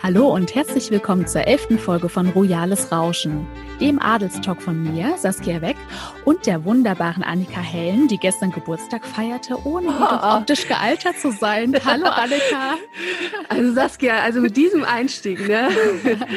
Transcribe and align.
Hallo 0.00 0.28
und 0.32 0.54
herzlich 0.54 0.92
willkommen 0.92 1.26
zur 1.26 1.48
elften 1.48 1.76
Folge 1.76 2.08
von 2.08 2.28
Royales 2.28 2.92
Rauschen, 2.92 3.48
dem 3.80 4.00
Adelstalk 4.00 4.62
von 4.62 4.80
mir, 4.80 5.18
Saskia 5.18 5.60
Weck, 5.60 5.76
und 6.24 6.46
der 6.46 6.64
wunderbaren 6.64 7.24
Annika 7.24 7.60
Hellen, 7.60 8.06
die 8.06 8.16
gestern 8.16 8.52
Geburtstag 8.52 9.04
feierte, 9.04 9.58
ohne 9.66 9.88
oh. 9.88 10.36
optisch 10.36 10.68
gealtert 10.68 11.18
zu 11.18 11.32
sein. 11.32 11.74
Hallo 11.84 12.06
Annika. 12.10 12.76
Also 13.48 13.72
Saskia, 13.72 14.20
also 14.20 14.40
mit 14.40 14.56
diesem 14.56 14.84
Einstieg, 14.84 15.48
ne? 15.48 15.68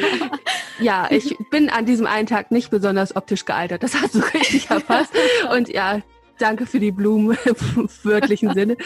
ja, 0.80 1.06
ich 1.10 1.36
bin 1.50 1.70
an 1.70 1.86
diesem 1.86 2.06
einen 2.06 2.26
Tag 2.26 2.50
nicht 2.50 2.68
besonders 2.70 3.14
optisch 3.14 3.44
gealtert. 3.44 3.84
Das 3.84 3.94
hast 3.94 4.16
du 4.16 4.18
richtig 4.34 4.70
erfasst. 4.70 5.12
Und 5.54 5.68
ja, 5.68 6.00
danke 6.42 6.66
für 6.66 6.80
die 6.80 6.92
Blumen 6.92 7.36
im 7.44 7.88
wörtlichen 8.02 8.52
Sinne. 8.54 8.76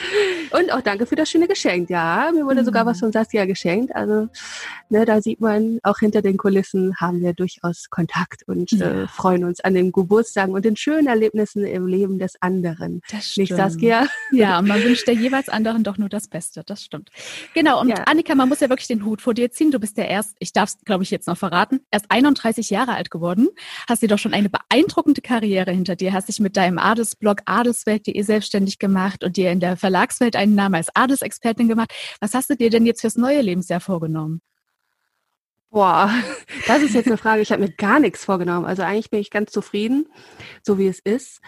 Und 0.50 0.72
auch 0.72 0.82
danke 0.82 1.06
für 1.06 1.16
das 1.16 1.30
schöne 1.30 1.48
Geschenk. 1.48 1.90
Ja, 1.90 2.30
mir 2.32 2.44
wurde 2.44 2.64
sogar 2.64 2.86
was 2.86 2.98
mhm. 2.98 3.06
von 3.06 3.12
Saskia 3.12 3.46
geschenkt. 3.46 3.94
Also 3.94 4.28
ne, 4.90 5.04
da 5.04 5.22
sieht 5.22 5.40
man, 5.40 5.78
auch 5.82 5.98
hinter 5.98 6.22
den 6.22 6.36
Kulissen 6.36 6.94
haben 6.96 7.20
wir 7.20 7.32
durchaus 7.32 7.88
Kontakt 7.90 8.42
und 8.46 8.72
äh, 8.74 8.76
ja. 8.76 9.02
äh, 9.02 9.08
freuen 9.08 9.44
uns 9.44 9.60
an 9.60 9.74
den 9.74 9.90
Geburtstagen 9.90 10.54
und 10.54 10.64
den 10.64 10.76
schönen 10.76 11.06
Erlebnissen 11.06 11.64
im 11.64 11.86
Leben 11.86 12.18
des 12.18 12.34
anderen. 12.40 13.00
Das 13.10 13.32
stimmt. 13.32 13.50
Nicht 13.50 13.56
Saskia? 13.56 14.06
Ja, 14.32 14.58
und 14.58 14.68
man 14.68 14.82
wünscht 14.82 15.06
der 15.06 15.14
jeweils 15.14 15.48
anderen 15.48 15.82
doch 15.82 15.96
nur 15.96 16.08
das 16.08 16.28
Beste. 16.28 16.62
Das 16.66 16.82
stimmt. 16.82 17.10
Genau. 17.54 17.80
Und 17.80 17.88
ja. 17.88 17.96
Annika, 18.06 18.34
man 18.34 18.48
muss 18.48 18.60
ja 18.60 18.68
wirklich 18.68 18.88
den 18.88 19.04
Hut 19.04 19.22
vor 19.22 19.34
dir 19.34 19.50
ziehen. 19.50 19.70
Du 19.70 19.78
bist 19.78 19.96
ja 19.96 20.04
erst, 20.04 20.36
ich 20.38 20.52
darf 20.52 20.70
es, 20.70 20.84
glaube 20.84 21.04
ich, 21.04 21.10
jetzt 21.10 21.26
noch 21.26 21.38
verraten, 21.38 21.80
erst 21.90 22.06
31 22.10 22.70
Jahre 22.70 22.94
alt 22.94 23.10
geworden. 23.10 23.48
Hast 23.88 24.02
dir 24.02 24.08
doch 24.08 24.18
schon 24.18 24.34
eine 24.34 24.50
beeindruckende 24.50 25.22
Karriere 25.22 25.72
hinter 25.72 25.96
dir. 25.96 26.12
Hast 26.12 26.28
dich 26.28 26.40
mit 26.40 26.56
deinem 26.56 26.78
Adelsblog 26.78 27.45
adelswelt.de 27.46 28.20
selbstständig 28.22 28.78
gemacht 28.78 29.24
und 29.24 29.36
dir 29.36 29.50
in 29.50 29.60
der 29.60 29.76
Verlagswelt 29.76 30.36
einen 30.36 30.54
Namen 30.54 30.74
als 30.74 30.94
Adelsexpertin 30.94 31.68
gemacht. 31.68 31.92
Was 32.20 32.34
hast 32.34 32.50
du 32.50 32.56
dir 32.56 32.70
denn 32.70 32.86
jetzt 32.86 33.00
fürs 33.00 33.16
neue 33.16 33.40
Lebensjahr 33.40 33.80
vorgenommen? 33.80 34.40
Boah, 35.70 36.10
das 36.66 36.82
ist 36.82 36.94
jetzt 36.94 37.06
eine 37.06 37.18
Frage. 37.18 37.42
Ich 37.42 37.52
habe 37.52 37.62
mir 37.62 37.72
gar 37.72 38.00
nichts 38.00 38.24
vorgenommen. 38.24 38.64
Also 38.66 38.82
eigentlich 38.82 39.10
bin 39.10 39.20
ich 39.20 39.30
ganz 39.30 39.50
zufrieden, 39.50 40.06
so 40.62 40.78
wie 40.78 40.86
es 40.86 41.00
ist. 41.00 41.40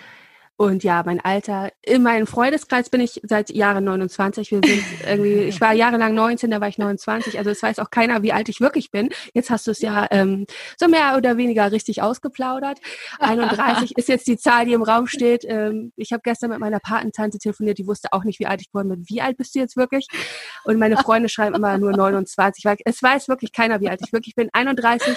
Und 0.61 0.83
ja, 0.83 1.05
mein 1.07 1.21
Alter, 1.21 1.71
in 1.83 2.03
meinem 2.03 2.27
Freundeskreis 2.27 2.91
bin 2.91 3.01
ich 3.01 3.21
seit 3.23 3.49
Jahren 3.51 3.85
29. 3.85 4.51
Wir 4.51 4.61
sind 4.65 4.83
irgendwie, 5.07 5.45
ich 5.45 5.61
war 5.61 5.73
jahrelang 5.73 6.15
19, 6.15 6.51
da 6.51 6.61
war 6.61 6.67
ich 6.67 6.79
29. 6.79 7.39
Also 7.39 7.51
es 7.51 7.63
weiß 7.63 7.79
auch 7.79 7.91
keiner, 7.91 8.25
wie 8.25 8.33
alt 8.33 8.49
ich 8.49 8.61
wirklich 8.61 8.91
bin. 8.91 9.11
Jetzt 9.35 9.51
hast 9.51 9.69
du 9.69 9.71
es 9.71 9.81
ja 9.81 10.09
ähm, 10.11 10.47
so 10.77 10.89
mehr 10.89 11.17
oder 11.17 11.37
weniger 11.37 11.71
richtig 11.71 12.03
ausgeplaudert. 12.03 12.81
31 13.21 13.93
ist 13.97 14.09
jetzt 14.09 14.27
die 14.27 14.37
Zahl, 14.37 14.67
die 14.67 14.73
im 14.73 14.83
Raum 14.83 15.07
steht. 15.07 15.45
Ähm, 15.47 15.93
ich 15.95 16.13
habe 16.13 16.23
gestern 16.25 16.51
mit 16.51 16.59
meiner 16.59 16.81
Patentante 16.81 17.39
telefoniert, 17.39 17.79
die 17.79 17.87
wusste 17.87 18.09
auch 18.13 18.25
nicht, 18.25 18.41
wie 18.41 18.47
alt 18.47 18.61
ich 18.61 18.73
geworden 18.73 18.89
bin. 18.89 19.05
Wie 19.07 19.23
alt 19.23 19.37
bist 19.37 19.55
du 19.55 19.61
jetzt 19.61 19.77
wirklich? 19.77 20.09
Und 20.65 20.79
meine 20.79 20.97
Freunde 20.97 21.29
schreiben 21.29 21.55
immer 21.55 21.79
nur 21.79 21.93
29. 21.93 22.65
Weil 22.65 22.77
es 22.85 23.03
weiß 23.03 23.29
wirklich 23.29 23.53
keiner, 23.53 23.81
wie 23.81 23.89
alt 23.89 24.01
ich 24.05 24.13
wirklich 24.13 24.35
bin. 24.35 24.49
31 24.53 25.17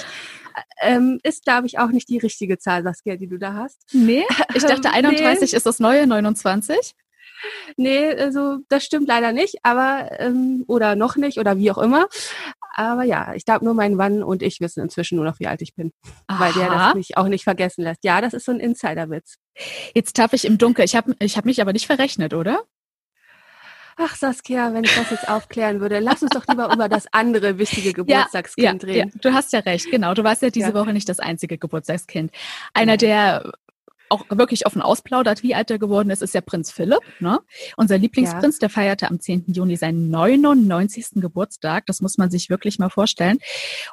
ähm, 0.82 1.20
ist, 1.24 1.44
glaube 1.44 1.68
ich, 1.68 1.80
auch 1.80 1.90
nicht 1.90 2.10
die 2.10 2.18
richtige 2.18 2.58
Zahl, 2.58 2.84
Saskia, 2.84 3.16
die 3.16 3.28
du 3.28 3.38
da 3.38 3.54
hast. 3.54 3.82
Nee, 3.94 4.26
ich 4.54 4.64
dachte 4.64 4.92
31 4.92 5.52
nee. 5.52 5.58
ist 5.58 5.66
das 5.66 5.80
neue 5.80 6.08
29. 6.08 6.96
Nee, 7.78 8.14
also 8.14 8.58
das 8.70 8.84
stimmt 8.84 9.08
leider 9.08 9.32
nicht, 9.32 9.58
aber 9.64 10.10
ähm, 10.20 10.64
oder 10.68 10.96
noch 10.96 11.16
nicht 11.16 11.40
oder 11.40 11.58
wie 11.58 11.72
auch 11.72 11.78
immer. 11.78 12.08
Aber 12.74 13.04
ja, 13.04 13.34
ich 13.36 13.46
glaube 13.46 13.66
nur 13.66 13.74
mein 13.74 13.96
Mann 13.96 14.24
und 14.24 14.42
ich 14.42 14.62
wissen 14.62 14.82
inzwischen 14.82 15.18
nur 15.18 15.26
noch, 15.26 15.40
wie 15.40 15.48
alt 15.48 15.62
ich 15.62 15.76
bin. 15.76 15.92
Aha. 16.28 16.40
Weil 16.40 16.54
der 16.54 16.70
das 16.70 16.96
mich 16.96 17.18
auch 17.18 17.28
nicht 17.28 17.44
vergessen 17.44 17.84
lässt. 17.84 18.04
Ja, 18.04 18.22
das 18.22 18.34
ist 18.34 18.46
so 18.46 18.52
ein 18.52 18.60
Insiderwitz. 18.60 19.36
Jetzt 19.94 20.16
tappe 20.16 20.36
ich 20.36 20.46
im 20.46 20.58
Dunkeln. 20.58 20.86
Ich 20.86 20.96
habe 20.96 21.14
ich 21.20 21.38
hab 21.38 21.46
mich 21.46 21.62
aber 21.62 21.74
nicht 21.74 21.88
verrechnet, 21.88 22.34
oder? 22.34 22.64
Ach 24.04 24.16
Saskia, 24.16 24.74
wenn 24.74 24.84
ich 24.84 24.96
das 24.96 25.12
jetzt 25.12 25.30
aufklären 25.30 25.80
würde, 25.80 26.00
lass 26.00 26.24
uns 26.24 26.32
doch 26.32 26.48
lieber 26.48 26.74
über 26.74 26.90
das 26.90 27.06
andere 27.12 27.60
wichtige 27.60 27.94
Geburtstagskind 27.94 28.84
ja, 28.84 28.90
ja, 28.90 28.94
reden. 28.96 29.12
Ja, 29.14 29.20
du 29.22 29.34
hast 29.34 29.54
ja 29.54 29.60
recht, 29.60 29.92
genau. 29.92 30.16
Du 30.16 30.24
warst 30.24 30.42
ja 30.42 30.50
diese 30.50 30.70
ja. 30.70 30.74
Woche 30.74 30.92
nicht 30.92 31.08
das 31.08 31.20
einzige 31.20 31.60
Geburtstagskind. 31.60 32.32
Einer, 32.74 32.98
der 32.98 33.52
auch 34.10 34.26
wirklich 34.30 34.66
offen 34.66 34.82
ausplaudert, 34.82 35.44
wie 35.44 35.54
alt 35.54 35.70
er 35.70 35.78
geworden 35.78 36.10
ist, 36.10 36.24
ist 36.24 36.34
ja 36.34 36.42
Prinz 36.42 36.72
Philipp. 36.72 37.02
Ne? 37.20 37.40
Unser 37.78 37.98
Lieblingsprinz, 38.00 38.60
der 38.60 38.70
feierte 38.70 39.08
am 39.10 39.20
10. 39.20 39.46
Juni 39.54 39.78
seinen 39.78 40.10
99. 40.10 41.22
Geburtstag. 41.22 41.86
Das 41.86 42.02
muss 42.02 42.18
man 42.18 42.30
sich 42.32 42.50
wirklich 42.50 42.80
mal 42.80 42.90
vorstellen. 42.90 43.38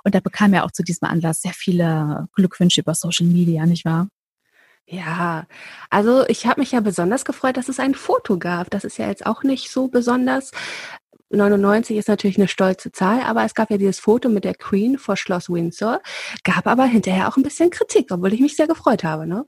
Und 0.05 0.15
da 0.15 0.21
bekam 0.21 0.55
er 0.55 0.65
auch 0.65 0.73
zu 0.73 0.83
diesem 0.83 1.07
Anlass 1.07 1.43
sehr 1.43 1.53
viele 1.53 2.29
Glückwünsche 2.35 2.81
über 2.81 2.95
Social 2.95 3.27
Media, 3.27 3.67
nicht 3.67 3.85
wahr? 3.85 4.09
Ja, 4.91 5.47
also 5.91 6.27
ich 6.29 6.47
habe 6.47 6.61
mich 6.61 6.73
ja 6.73 6.81
besonders 6.81 7.27
gefreut, 7.27 7.59
dass 7.59 7.69
es 7.69 7.79
ein 7.79 7.95
Foto 7.95 8.39
gab. 8.39 8.71
Das 8.71 8.85
ist 8.85 8.97
ja 8.97 9.07
jetzt 9.09 9.27
auch 9.27 9.43
nicht 9.43 9.71
so 9.71 9.89
besonders. 9.89 10.51
99 11.31 11.97
ist 11.97 12.09
natürlich 12.09 12.39
eine 12.39 12.49
stolze 12.49 12.91
Zahl, 12.93 13.21
aber 13.21 13.45
es 13.45 13.55
gab 13.55 13.71
ja 13.71 13.77
dieses 13.77 13.99
Foto 13.99 14.29
mit 14.29 14.45
der 14.45 14.55
Queen 14.55 14.99
vor 14.99 15.17
Schloss 15.17 15.51
Windsor, 15.51 16.01
gab 16.43 16.67
aber 16.67 16.85
hinterher 16.85 17.29
auch 17.29 17.37
ein 17.37 17.43
bisschen 17.43 17.71
Kritik, 17.71 18.11
obwohl 18.11 18.33
ich 18.33 18.41
mich 18.41 18.57
sehr 18.57 18.67
gefreut 18.67 19.05
habe. 19.05 19.27
Ne? 19.27 19.47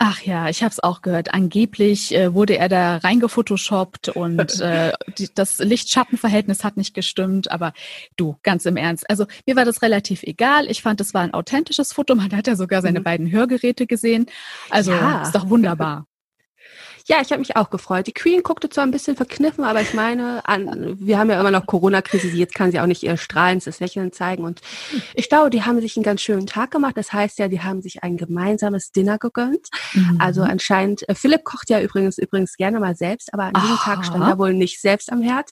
Ach 0.00 0.22
ja, 0.22 0.48
ich 0.48 0.62
habe 0.62 0.70
es 0.70 0.82
auch 0.82 1.02
gehört. 1.02 1.34
Angeblich 1.34 2.14
äh, 2.14 2.32
wurde 2.32 2.56
er 2.56 2.68
da 2.68 2.98
reingefotoshoppt 2.98 4.10
und 4.10 4.60
äh, 4.60 4.92
die, 5.18 5.28
das 5.34 5.58
Licht-Schatten-Verhältnis 5.58 6.64
hat 6.64 6.76
nicht 6.76 6.94
gestimmt. 6.94 7.50
Aber 7.50 7.72
du, 8.16 8.36
ganz 8.42 8.64
im 8.64 8.76
Ernst. 8.76 9.08
Also 9.10 9.26
mir 9.44 9.56
war 9.56 9.64
das 9.64 9.82
relativ 9.82 10.22
egal. 10.22 10.70
Ich 10.70 10.82
fand, 10.82 11.00
es 11.00 11.14
war 11.14 11.22
ein 11.22 11.34
authentisches 11.34 11.92
Foto. 11.92 12.14
Man 12.14 12.34
hat 12.34 12.46
ja 12.46 12.56
sogar 12.56 12.80
seine 12.80 13.00
mhm. 13.00 13.04
beiden 13.04 13.30
Hörgeräte 13.30 13.86
gesehen. 13.86 14.26
Also 14.70 14.92
ja. 14.92 15.22
ist 15.22 15.34
doch 15.34 15.50
wunderbar. 15.50 16.06
Ja, 17.08 17.22
ich 17.22 17.30
habe 17.30 17.38
mich 17.38 17.56
auch 17.56 17.70
gefreut. 17.70 18.06
Die 18.06 18.12
Queen 18.12 18.42
guckte 18.42 18.68
zwar 18.68 18.84
ein 18.84 18.90
bisschen 18.90 19.16
verkniffen, 19.16 19.64
aber 19.64 19.80
ich 19.80 19.94
meine, 19.94 20.46
an, 20.46 20.98
wir 21.00 21.18
haben 21.18 21.30
ja 21.30 21.40
immer 21.40 21.50
noch 21.50 21.64
Corona-Krise, 21.64 22.28
jetzt 22.28 22.54
kann 22.54 22.70
sie 22.70 22.80
auch 22.80 22.86
nicht 22.86 23.02
ihr 23.02 23.16
strahlendes 23.16 23.80
Lächeln 23.80 24.12
zeigen. 24.12 24.44
Und 24.44 24.60
ich 25.14 25.30
glaube, 25.30 25.48
die 25.48 25.62
haben 25.62 25.80
sich 25.80 25.96
einen 25.96 26.04
ganz 26.04 26.20
schönen 26.20 26.46
Tag 26.46 26.70
gemacht. 26.70 26.98
Das 26.98 27.10
heißt 27.10 27.38
ja, 27.38 27.48
die 27.48 27.62
haben 27.62 27.80
sich 27.80 28.02
ein 28.02 28.18
gemeinsames 28.18 28.92
Dinner 28.92 29.16
gegönnt. 29.16 29.68
Mhm. 29.94 30.18
Also 30.20 30.42
anscheinend, 30.42 31.08
äh, 31.08 31.14
Philipp 31.14 31.44
kocht 31.44 31.70
ja 31.70 31.80
übrigens 31.80 32.18
übrigens 32.18 32.56
gerne 32.58 32.78
mal 32.78 32.94
selbst, 32.94 33.32
aber 33.32 33.44
an 33.44 33.54
diesem 33.54 33.76
Aha. 33.76 33.94
Tag 33.94 34.04
stand 34.04 34.24
er 34.24 34.38
wohl 34.38 34.52
nicht 34.52 34.78
selbst 34.78 35.10
am 35.10 35.22
Herd. 35.22 35.48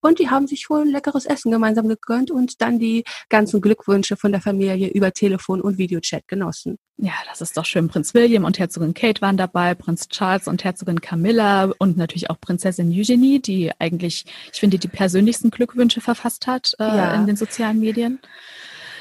Und 0.00 0.20
die 0.20 0.30
haben 0.30 0.46
sich 0.46 0.70
wohl 0.70 0.88
leckeres 0.88 1.26
Essen 1.26 1.50
gemeinsam 1.50 1.88
gegönnt 1.88 2.30
und 2.30 2.62
dann 2.62 2.78
die 2.78 3.02
ganzen 3.28 3.60
Glückwünsche 3.60 4.16
von 4.16 4.30
der 4.30 4.40
Familie 4.40 4.88
über 4.88 5.10
Telefon 5.12 5.60
und 5.60 5.76
Videochat 5.76 6.28
genossen. 6.28 6.78
Ja, 7.02 7.14
das 7.30 7.40
ist 7.40 7.56
doch 7.56 7.64
schön. 7.64 7.88
Prinz 7.88 8.12
William 8.12 8.44
und 8.44 8.58
Herzogin 8.58 8.92
Kate 8.92 9.22
waren 9.22 9.38
dabei, 9.38 9.74
Prinz 9.74 10.08
Charles 10.08 10.46
und 10.46 10.64
Herzogin 10.64 11.00
Camilla 11.00 11.72
und 11.78 11.96
natürlich 11.96 12.28
auch 12.28 12.38
Prinzessin 12.38 12.92
Eugenie, 12.92 13.40
die 13.40 13.72
eigentlich, 13.78 14.26
ich 14.52 14.60
finde, 14.60 14.78
die 14.78 14.88
persönlichsten 14.88 15.50
Glückwünsche 15.50 16.02
verfasst 16.02 16.46
hat 16.46 16.74
äh, 16.78 16.84
ja. 16.84 17.14
in 17.14 17.26
den 17.26 17.36
sozialen 17.36 17.80
Medien. 17.80 18.20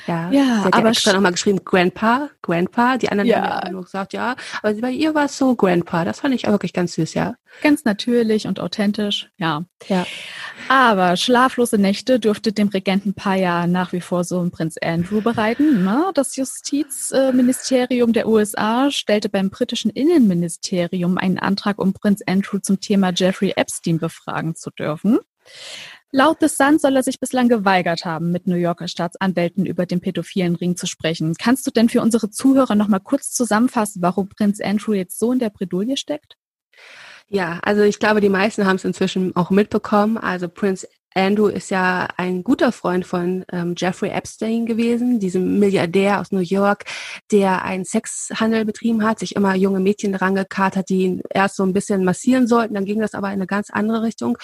Ja, 0.09 0.31
ja 0.31 0.43
sie 0.43 0.63
hat 0.63 0.73
aber 0.73 0.85
ja 0.85 0.89
extra 0.89 1.13
nochmal 1.13 1.33
geschrieben, 1.33 1.59
Grandpa, 1.63 2.29
Grandpa. 2.41 2.97
Die 2.97 3.09
anderen 3.09 3.29
ja. 3.29 3.61
haben 3.61 3.71
nur 3.73 3.83
gesagt, 3.83 4.13
ja. 4.13 4.35
Aber 4.63 4.73
bei 4.73 4.89
ihr 4.89 5.13
war 5.13 5.25
es 5.25 5.37
so 5.37 5.55
Grandpa. 5.55 6.03
Das 6.03 6.21
fand 6.21 6.33
ich 6.33 6.47
auch 6.47 6.51
wirklich 6.51 6.73
ganz 6.73 6.93
süß, 6.93 7.13
ja. 7.13 7.35
Ganz 7.61 7.85
natürlich 7.85 8.47
und 8.47 8.59
authentisch, 8.59 9.29
ja. 9.37 9.65
Ja. 9.87 10.07
Aber 10.67 11.15
schlaflose 11.15 11.77
Nächte 11.77 12.19
dürfte 12.19 12.51
dem 12.51 12.69
Regenten 12.69 13.13
Paya 13.13 13.67
nach 13.67 13.93
wie 13.93 14.01
vor 14.01 14.23
so 14.23 14.41
ein 14.41 14.49
Prinz 14.49 14.77
Andrew 14.81 15.21
bereiten. 15.21 15.83
Ne? 15.83 16.11
Das 16.15 16.35
Justizministerium 16.35 18.11
der 18.11 18.27
USA 18.27 18.89
stellte 18.89 19.29
beim 19.29 19.51
britischen 19.51 19.91
Innenministerium 19.91 21.19
einen 21.19 21.37
Antrag, 21.37 21.79
um 21.79 21.93
Prinz 21.93 22.21
Andrew 22.25 22.57
zum 22.59 22.79
Thema 22.79 23.11
Jeffrey 23.15 23.53
Epstein 23.55 23.99
befragen 23.99 24.55
zu 24.55 24.71
dürfen. 24.71 25.19
Laut 26.11 26.37
The 26.39 26.47
Sun 26.47 26.79
soll 26.79 26.95
er 26.95 27.03
sich 27.03 27.19
bislang 27.19 27.49
geweigert 27.49 28.03
haben, 28.03 28.31
mit 28.31 28.47
New 28.47 28.55
Yorker 28.55 28.87
Staatsanwälten 28.87 29.67
über 29.67 29.85
den 29.85 30.01
pädophilen 30.01 30.55
Ring 30.55 30.75
zu 30.75 30.87
sprechen. 30.87 31.35
Kannst 31.37 31.67
du 31.67 31.71
denn 31.71 31.87
für 31.87 32.01
unsere 32.01 32.31
Zuhörer 32.31 32.73
noch 32.73 32.87
mal 32.87 32.99
kurz 32.99 33.31
zusammenfassen, 33.31 34.01
warum 34.01 34.27
Prinz 34.27 34.59
Andrew 34.59 34.93
jetzt 34.93 35.19
so 35.19 35.31
in 35.31 35.37
der 35.39 35.51
Bredouille 35.51 35.97
steckt? 35.97 36.35
Ja, 37.27 37.59
also 37.61 37.83
ich 37.83 37.99
glaube, 37.99 38.21
die 38.21 38.29
meisten 38.29 38.65
haben 38.65 38.77
es 38.77 38.85
inzwischen 38.85 39.35
auch 39.35 39.51
mitbekommen. 39.51 40.17
Also 40.17 40.49
Prinz 40.49 40.87
Andrew 41.13 41.47
ist 41.47 41.69
ja 41.69 42.07
ein 42.17 42.43
guter 42.43 42.71
Freund 42.71 43.05
von 43.05 43.43
ähm, 43.51 43.73
Jeffrey 43.77 44.09
Epstein 44.09 44.65
gewesen, 44.65 45.19
diesem 45.19 45.59
Milliardär 45.59 46.21
aus 46.21 46.31
New 46.31 46.39
York, 46.39 46.85
der 47.31 47.63
einen 47.63 47.83
Sexhandel 47.83 48.63
betrieben 48.65 49.03
hat, 49.03 49.19
sich 49.19 49.35
immer 49.35 49.55
junge 49.55 49.79
Mädchen 49.79 50.15
rangekarrt 50.15 50.75
hat, 50.75 50.89
die 50.89 51.03
ihn 51.03 51.21
erst 51.31 51.55
so 51.55 51.63
ein 51.63 51.73
bisschen 51.73 52.03
massieren 52.03 52.47
sollten, 52.47 52.75
dann 52.75 52.85
ging 52.85 52.99
das 52.99 53.15
aber 53.15 53.27
in 53.27 53.33
eine 53.33 53.47
ganz 53.47 53.69
andere 53.69 54.03
Richtung. 54.03 54.37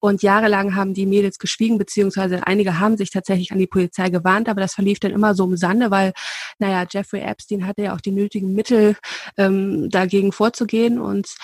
Und 0.00 0.22
jahrelang 0.22 0.74
haben 0.74 0.94
die 0.94 1.06
Mädels 1.06 1.38
geschwiegen, 1.38 1.78
beziehungsweise 1.78 2.46
einige 2.46 2.80
haben 2.80 2.96
sich 2.96 3.10
tatsächlich 3.10 3.52
an 3.52 3.58
die 3.58 3.66
Polizei 3.66 4.08
gewarnt, 4.08 4.48
aber 4.48 4.60
das 4.60 4.74
verlief 4.74 4.98
dann 4.98 5.12
immer 5.12 5.34
so 5.34 5.44
im 5.44 5.56
Sande, 5.56 5.90
weil, 5.90 6.12
naja, 6.58 6.86
Jeffrey 6.90 7.20
Epstein 7.20 7.66
hatte 7.66 7.82
ja 7.82 7.94
auch 7.94 8.00
die 8.00 8.10
nötigen 8.10 8.54
Mittel, 8.54 8.96
ähm, 9.36 9.90
dagegen 9.90 10.32
vorzugehen. 10.32 10.98
Und 10.98 11.34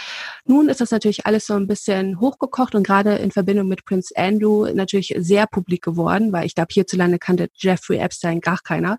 nun 0.47 0.69
ist 0.69 0.81
das 0.81 0.91
natürlich 0.91 1.27
alles 1.27 1.47
so 1.47 1.55
ein 1.55 1.67
bisschen 1.67 2.19
hochgekocht 2.21 2.75
und 2.75 2.87
gerade 2.87 3.17
in 3.17 3.31
Verbindung 3.31 3.69
mit 3.69 3.85
Prince 3.85 4.15
Andrew 4.17 4.67
natürlich 4.73 5.15
sehr 5.19 5.47
publik 5.47 5.83
geworden, 5.83 6.33
weil 6.33 6.47
ich 6.47 6.55
glaube, 6.55 6.69
hierzulande 6.73 7.19
kannte 7.19 7.49
Jeffrey 7.55 7.99
Epstein 7.99 8.41
gar 8.41 8.59
keiner. 8.63 8.99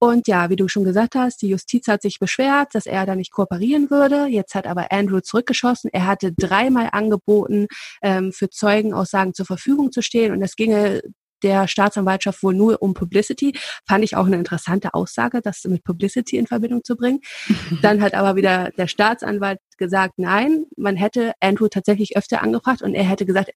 Und 0.00 0.28
ja, 0.28 0.48
wie 0.48 0.56
du 0.56 0.68
schon 0.68 0.84
gesagt 0.84 1.14
hast, 1.16 1.42
die 1.42 1.48
Justiz 1.48 1.88
hat 1.88 2.02
sich 2.02 2.18
beschwert, 2.20 2.68
dass 2.74 2.86
er 2.86 3.04
da 3.04 3.16
nicht 3.16 3.32
kooperieren 3.32 3.90
würde. 3.90 4.26
Jetzt 4.26 4.54
hat 4.54 4.66
aber 4.66 4.92
Andrew 4.92 5.20
zurückgeschossen. 5.20 5.90
Er 5.92 6.06
hatte 6.06 6.32
dreimal 6.32 6.88
angeboten, 6.92 7.66
ähm, 8.02 8.32
für 8.32 8.48
Zeugenaussagen 8.48 9.34
zur 9.34 9.46
Verfügung 9.46 9.90
zu 9.90 10.02
stehen. 10.02 10.32
Und 10.32 10.42
es 10.42 10.54
ginge 10.54 11.02
der 11.42 11.68
Staatsanwaltschaft 11.68 12.42
wohl 12.42 12.54
nur 12.54 12.82
um 12.82 12.94
Publicity. 12.94 13.52
Fand 13.86 14.04
ich 14.04 14.16
auch 14.16 14.26
eine 14.26 14.36
interessante 14.36 14.94
Aussage, 14.94 15.40
das 15.40 15.64
mit 15.64 15.84
Publicity 15.84 16.36
in 16.36 16.46
Verbindung 16.46 16.84
zu 16.84 16.96
bringen. 16.96 17.20
Dann 17.82 18.00
hat 18.02 18.14
aber 18.14 18.36
wieder 18.36 18.70
der 18.76 18.88
Staatsanwalt 18.88 19.60
gesagt, 19.76 20.14
nein, 20.18 20.64
man 20.76 20.96
hätte 20.96 21.32
Andrew 21.40 21.68
tatsächlich 21.68 22.16
öfter 22.16 22.42
angefragt 22.42 22.82
und 22.82 22.94
er 22.94 23.04
hätte 23.04 23.24
gesagt, 23.24 23.50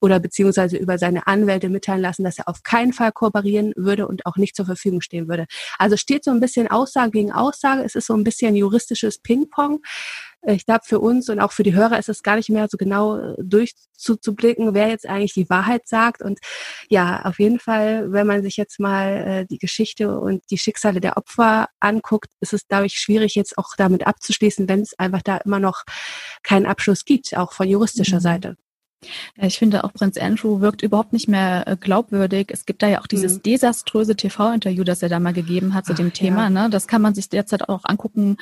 oder 0.00 0.18
beziehungsweise 0.18 0.76
über 0.76 0.98
seine 0.98 1.26
Anwälte 1.26 1.68
mitteilen 1.68 2.00
lassen, 2.00 2.24
dass 2.24 2.38
er 2.38 2.48
auf 2.48 2.62
keinen 2.62 2.92
Fall 2.92 3.12
kooperieren 3.12 3.72
würde 3.76 4.08
und 4.08 4.24
auch 4.26 4.36
nicht 4.36 4.56
zur 4.56 4.66
Verfügung 4.66 5.00
stehen 5.00 5.28
würde. 5.28 5.46
Also 5.78 5.96
steht 5.96 6.24
so 6.24 6.30
ein 6.30 6.40
bisschen 6.40 6.68
Aussage 6.68 7.10
gegen 7.10 7.32
Aussage. 7.32 7.82
Es 7.82 7.94
ist 7.94 8.06
so 8.06 8.14
ein 8.14 8.24
bisschen 8.24 8.56
juristisches 8.56 9.18
Ping-Pong. 9.18 9.82
Ich 10.46 10.64
glaube, 10.64 10.80
für 10.84 11.00
uns 11.00 11.28
und 11.28 11.38
auch 11.38 11.52
für 11.52 11.62
die 11.62 11.74
Hörer 11.74 11.98
ist 11.98 12.08
es 12.08 12.22
gar 12.22 12.36
nicht 12.36 12.48
mehr 12.48 12.66
so 12.68 12.78
genau 12.78 13.18
äh, 13.18 13.34
durchzublicken, 13.38 14.72
wer 14.74 14.88
jetzt 14.88 15.06
eigentlich 15.06 15.34
die 15.34 15.50
Wahrheit 15.50 15.86
sagt. 15.86 16.22
Und 16.22 16.38
ja, 16.88 17.22
auf 17.24 17.38
jeden 17.38 17.58
Fall, 17.58 18.10
wenn 18.12 18.26
man 18.26 18.42
sich 18.42 18.56
jetzt 18.56 18.80
mal 18.80 19.08
äh, 19.16 19.46
die 19.46 19.58
Geschichte 19.58 20.18
und 20.18 20.42
die 20.50 20.58
Schicksale 20.58 21.00
der 21.00 21.18
Opfer 21.18 21.68
anguckt, 21.78 22.30
ist 22.40 22.54
es, 22.54 22.66
glaube 22.66 22.86
ich, 22.86 22.94
schwierig, 22.94 23.34
jetzt 23.34 23.58
auch 23.58 23.76
damit 23.76 24.06
abzuschließen, 24.06 24.68
wenn 24.68 24.80
es 24.80 24.98
einfach 24.98 25.22
da 25.22 25.36
immer 25.38 25.60
noch 25.60 25.84
keinen 26.42 26.66
Abschluss 26.66 27.04
gibt, 27.04 27.36
auch 27.36 27.52
von 27.52 27.68
juristischer 27.68 28.16
mhm. 28.16 28.20
Seite. 28.20 28.56
Ich 29.36 29.58
finde 29.58 29.84
auch 29.84 29.92
Prinz 29.92 30.18
Andrew 30.18 30.60
wirkt 30.60 30.82
überhaupt 30.82 31.12
nicht 31.12 31.28
mehr 31.28 31.66
äh, 31.66 31.76
glaubwürdig. 31.76 32.48
Es 32.50 32.66
gibt 32.66 32.82
da 32.82 32.88
ja 32.88 33.00
auch 33.00 33.06
dieses 33.06 33.36
mhm. 33.36 33.42
desaströse 33.42 34.14
TV-Interview, 34.14 34.84
das 34.84 35.02
er 35.02 35.08
da 35.08 35.18
mal 35.18 35.32
gegeben 35.32 35.72
hat 35.72 35.86
zu 35.86 35.92
Ach, 35.92 35.96
dem 35.96 36.12
Thema. 36.12 36.44
Ja. 36.44 36.50
Ne? 36.50 36.70
Das 36.70 36.86
kann 36.86 37.00
man 37.00 37.14
sich 37.14 37.28
derzeit 37.30 37.68
auch 37.68 37.84
angucken 37.84 38.36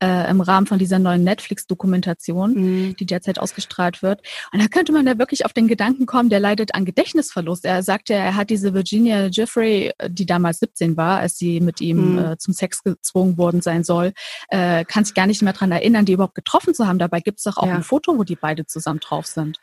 äh, 0.00 0.30
im 0.30 0.40
Rahmen 0.40 0.66
von 0.66 0.78
dieser 0.78 1.00
neuen 1.00 1.24
Netflix-Dokumentation, 1.24 2.54
mhm. 2.54 2.96
die 2.96 3.06
derzeit 3.06 3.40
ausgestrahlt 3.40 4.02
wird. 4.02 4.22
Und 4.52 4.62
da 4.62 4.68
könnte 4.68 4.92
man 4.92 5.06
ja 5.06 5.18
wirklich 5.18 5.44
auf 5.44 5.52
den 5.52 5.66
Gedanken 5.66 6.06
kommen, 6.06 6.30
der 6.30 6.40
leidet 6.40 6.74
an 6.74 6.84
Gedächtnisverlust. 6.84 7.64
Er 7.64 7.82
sagte, 7.82 8.14
er 8.14 8.36
hat 8.36 8.50
diese 8.50 8.72
Virginia 8.72 9.26
Jeffrey, 9.26 9.92
äh, 9.98 10.08
die 10.08 10.26
damals 10.26 10.60
17 10.60 10.96
war, 10.96 11.18
als 11.18 11.36
sie 11.38 11.60
mit 11.60 11.80
ihm 11.80 12.12
mhm. 12.12 12.18
äh, 12.18 12.38
zum 12.38 12.54
Sex 12.54 12.84
gezwungen 12.84 13.36
worden 13.36 13.62
sein 13.62 13.82
soll, 13.82 14.12
äh, 14.48 14.84
kann 14.84 15.04
sich 15.04 15.14
gar 15.14 15.26
nicht 15.26 15.42
mehr 15.42 15.52
dran 15.52 15.72
erinnern, 15.72 16.04
die 16.04 16.12
überhaupt 16.12 16.36
getroffen 16.36 16.72
zu 16.72 16.86
haben. 16.86 17.00
Dabei 17.00 17.20
gibt 17.20 17.38
es 17.38 17.44
doch 17.44 17.56
auch 17.56 17.66
ja. 17.66 17.74
ein 17.74 17.82
Foto, 17.82 18.16
wo 18.16 18.22
die 18.22 18.36
beide 18.36 18.66
zusammen 18.66 19.00
drauf 19.00 19.26
sind. 19.26 19.58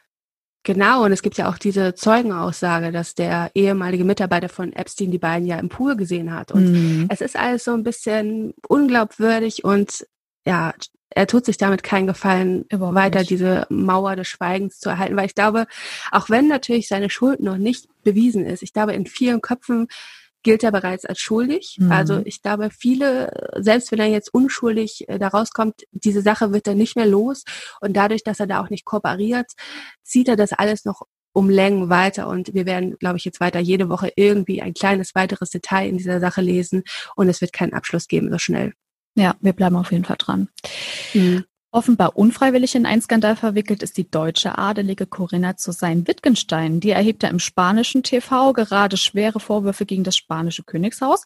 Genau, 0.64 1.04
und 1.06 1.12
es 1.12 1.24
gibt 1.24 1.38
ja 1.38 1.50
auch 1.50 1.58
diese 1.58 1.96
Zeugenaussage, 1.96 2.92
dass 2.92 3.16
der 3.16 3.50
ehemalige 3.56 4.04
Mitarbeiter 4.04 4.48
von 4.48 4.74
Epstein 4.74 5.10
die 5.10 5.18
beiden 5.18 5.48
ja 5.48 5.58
im 5.58 5.70
Pool 5.70 5.96
gesehen 5.96 6.34
hat. 6.34 6.52
Und 6.52 6.72
mhm. 6.72 7.08
es 7.10 7.20
ist 7.20 7.36
alles 7.36 7.64
so 7.64 7.74
ein 7.74 7.84
bisschen 7.84 8.54
unglaubwürdig 8.68 9.64
und 9.64 10.06
ja, 10.46 10.74
er 11.10 11.28
tut 11.28 11.46
sich 11.46 11.58
damit 11.58 11.84
keinen 11.84 12.08
Gefallen, 12.08 12.66
Überhaupt 12.70 12.96
weiter 12.96 13.20
nicht. 13.20 13.32
diese 13.32 13.66
Mauer 13.70 14.16
des 14.16 14.28
Schweigens 14.28 14.80
zu 14.80 14.90
erhalten, 14.90 15.16
weil 15.18 15.26
ich 15.26 15.36
glaube, 15.36 15.66
auch 16.12 16.30
wenn 16.30 16.48
natürlich 16.48 16.88
seine 16.88 17.10
Schuld 17.10 17.42
noch 17.42 17.58
nicht 17.58 17.88
bewiesen 18.04 18.46
ist, 18.46 18.64
ich 18.64 18.72
glaube, 18.72 18.94
in 18.94 19.06
vielen 19.06 19.42
Köpfen 19.42 19.88
gilt 20.44 20.64
er 20.64 20.72
bereits 20.72 21.06
als 21.06 21.20
schuldig. 21.20 21.78
Mhm. 21.80 21.92
Also 21.92 22.22
ich 22.26 22.42
glaube, 22.42 22.70
viele, 22.72 23.32
selbst 23.58 23.92
wenn 23.92 24.00
er 24.00 24.08
jetzt 24.08 24.34
unschuldig 24.34 25.08
äh, 25.08 25.20
da 25.20 25.30
rauskommt, 25.30 25.84
diese 25.92 26.22
Sache 26.22 26.54
wird 26.54 26.68
er 26.68 26.76
nicht 26.76 26.96
mehr 26.96 27.06
los. 27.06 27.44
Und 27.80 27.94
dadurch, 27.94 28.24
dass 28.24 28.40
er 28.40 28.48
da 28.48 28.62
auch 28.62 28.70
nicht 28.70 28.86
kooperiert, 28.86 29.52
zieht 30.04 30.28
er 30.28 30.36
das 30.36 30.54
alles 30.54 30.86
noch 30.86 31.04
um 31.34 31.50
Längen 31.50 31.90
weiter. 31.90 32.28
Und 32.28 32.54
wir 32.54 32.66
werden, 32.66 32.98
glaube 32.98 33.18
ich, 33.18 33.26
jetzt 33.26 33.40
weiter 33.40 33.60
jede 33.60 33.90
Woche 33.90 34.12
irgendwie 34.16 34.62
ein 34.62 34.74
kleines 34.74 35.16
weiteres 35.16 35.50
Detail 35.50 35.88
in 35.88 35.98
dieser 35.98 36.20
Sache 36.20 36.42
lesen. 36.42 36.84
Und 37.16 37.30
es 37.30 37.42
wird 37.42 37.54
keinen 37.54 37.74
Abschluss 37.74 38.08
geben 38.08 38.32
so 38.32 38.38
schnell. 38.38 38.74
Ja, 39.16 39.36
wir 39.42 39.54
bleiben 39.54 39.76
auf 39.76 39.92
jeden 39.92 40.06
Fall 40.06 40.18
dran. 40.18 40.50
Mhm. 41.14 41.46
Offenbar 41.74 42.18
unfreiwillig 42.18 42.76
in 42.76 42.86
einen 42.86 43.02
Skandal 43.02 43.38
verwickelt 43.38 43.82
ist 43.82 43.96
die 43.96 44.12
deutsche 44.12 44.58
Adelige 44.58 45.06
Corinna 45.06 45.56
zu 45.56 45.72
sein 45.72 46.06
Wittgenstein. 46.06 46.82
Die 46.82 46.90
erhebt 46.90 47.24
ja 47.24 47.30
im 47.30 47.40
spanischen 47.40 48.04
TV 48.04 48.52
gerade 48.52 48.98
schwere 48.98 49.40
Vorwürfe 49.40 49.86
gegen 49.86 50.04
das 50.04 50.18
spanische 50.18 50.64
Königshaus. 50.64 51.24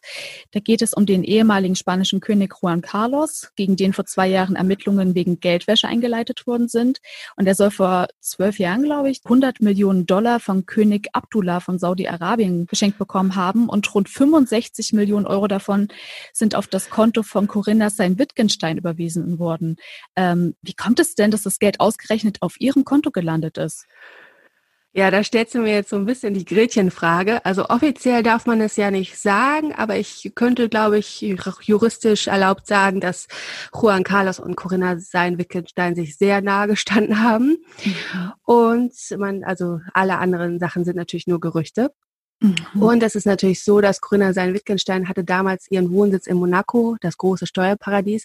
Da 0.52 0.60
geht 0.60 0.82
es 0.82 0.94
um 0.94 1.04
den 1.04 1.24
ehemaligen 1.24 1.74
spanischen 1.74 2.20
König 2.20 2.54
Juan 2.62 2.80
Carlos, 2.80 3.50
gegen 3.56 3.74
den 3.74 3.92
vor 3.92 4.04
zwei 4.06 4.28
Jahren 4.28 4.54
Ermittlungen 4.54 5.16
wegen 5.16 5.40
Geldwäsche 5.40 5.88
eingeleitet 5.88 6.46
worden 6.46 6.68
sind. 6.68 7.00
Und 7.34 7.48
er 7.48 7.56
soll 7.56 7.72
vor 7.72 8.06
zwölf 8.20 8.60
Jahren, 8.60 8.84
glaube 8.84 9.10
ich, 9.10 9.22
100 9.24 9.60
Millionen 9.60 10.06
Dollar 10.06 10.38
von 10.38 10.64
König 10.64 11.08
Abdullah 11.12 11.58
von 11.58 11.80
Saudi-Arabien 11.80 12.68
geschenkt 12.68 12.98
bekommen 12.98 13.34
haben. 13.34 13.68
Und 13.68 13.92
rund 13.92 14.08
65 14.08 14.92
Millionen 14.92 15.26
Euro 15.26 15.48
davon 15.48 15.88
sind 16.32 16.54
auf 16.54 16.68
das 16.68 16.88
Konto 16.88 17.24
von 17.24 17.48
Corinna 17.48 17.90
sein 17.90 18.16
Wittgenstein 18.20 18.78
überwiesen 18.78 19.40
worden. 19.40 19.76
Ähm, 20.14 20.35
ähm, 20.36 20.54
wie 20.62 20.74
kommt 20.74 21.00
es 21.00 21.14
denn, 21.14 21.30
dass 21.30 21.42
das 21.42 21.58
Geld 21.58 21.80
ausgerechnet 21.80 22.38
auf 22.40 22.60
Ihrem 22.60 22.84
Konto 22.84 23.10
gelandet 23.10 23.58
ist? 23.58 23.86
Ja, 24.92 25.10
da 25.10 25.22
stellst 25.22 25.54
du 25.54 25.58
mir 25.58 25.74
jetzt 25.74 25.90
so 25.90 25.96
ein 25.96 26.06
bisschen 26.06 26.32
die 26.32 26.46
Gretchenfrage. 26.46 27.44
Also 27.44 27.68
offiziell 27.68 28.22
darf 28.22 28.46
man 28.46 28.62
es 28.62 28.76
ja 28.76 28.90
nicht 28.90 29.18
sagen, 29.18 29.74
aber 29.74 29.98
ich 29.98 30.32
könnte, 30.34 30.70
glaube 30.70 30.98
ich, 30.98 31.20
juristisch 31.20 32.28
erlaubt 32.28 32.66
sagen, 32.66 33.00
dass 33.00 33.28
Juan 33.78 34.04
Carlos 34.04 34.40
und 34.40 34.56
Corinna 34.56 34.98
sein 34.98 35.36
Wittgenstein 35.36 35.94
sich 35.94 36.16
sehr 36.16 36.40
nahe 36.40 36.66
gestanden 36.68 37.22
haben. 37.22 37.58
Mhm. 37.84 38.32
Und 38.46 38.94
man, 39.18 39.44
also 39.44 39.80
alle 39.92 40.16
anderen 40.16 40.58
Sachen 40.58 40.86
sind 40.86 40.96
natürlich 40.96 41.26
nur 41.26 41.40
Gerüchte. 41.40 41.92
Mhm. 42.40 42.82
Und 42.82 43.02
es 43.02 43.14
ist 43.14 43.26
natürlich 43.26 43.64
so, 43.64 43.80
dass 43.80 44.00
Corinna 44.00 44.32
sein 44.32 44.52
Wittgenstein 44.52 45.08
hatte 45.08 45.24
damals 45.24 45.70
ihren 45.70 45.90
Wohnsitz 45.90 46.26
in 46.26 46.36
Monaco, 46.36 46.96
das 47.00 47.16
große 47.16 47.46
Steuerparadies. 47.46 48.24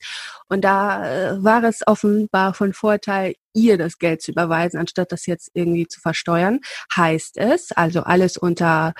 Und 0.50 0.62
da 0.62 1.06
äh, 1.06 1.44
war 1.44 1.63
es 1.63 1.81
offenbar 1.88 2.54
von 2.54 2.74
Vorteil, 2.74 3.36
ihr 3.54 3.78
das 3.78 3.98
Geld 4.00 4.22
zu 4.22 4.31
überweisen, 4.31 4.80
anstatt 4.80 5.12
das 5.12 5.25
jetzt 5.25 5.52
irgendwie 5.54 5.88
zu 5.88 6.00
versteuern. 6.00 6.60
Heißt 6.96 7.38
es, 7.38 7.72
also 7.72 8.02
alles 8.02 8.38
unter 8.38 8.94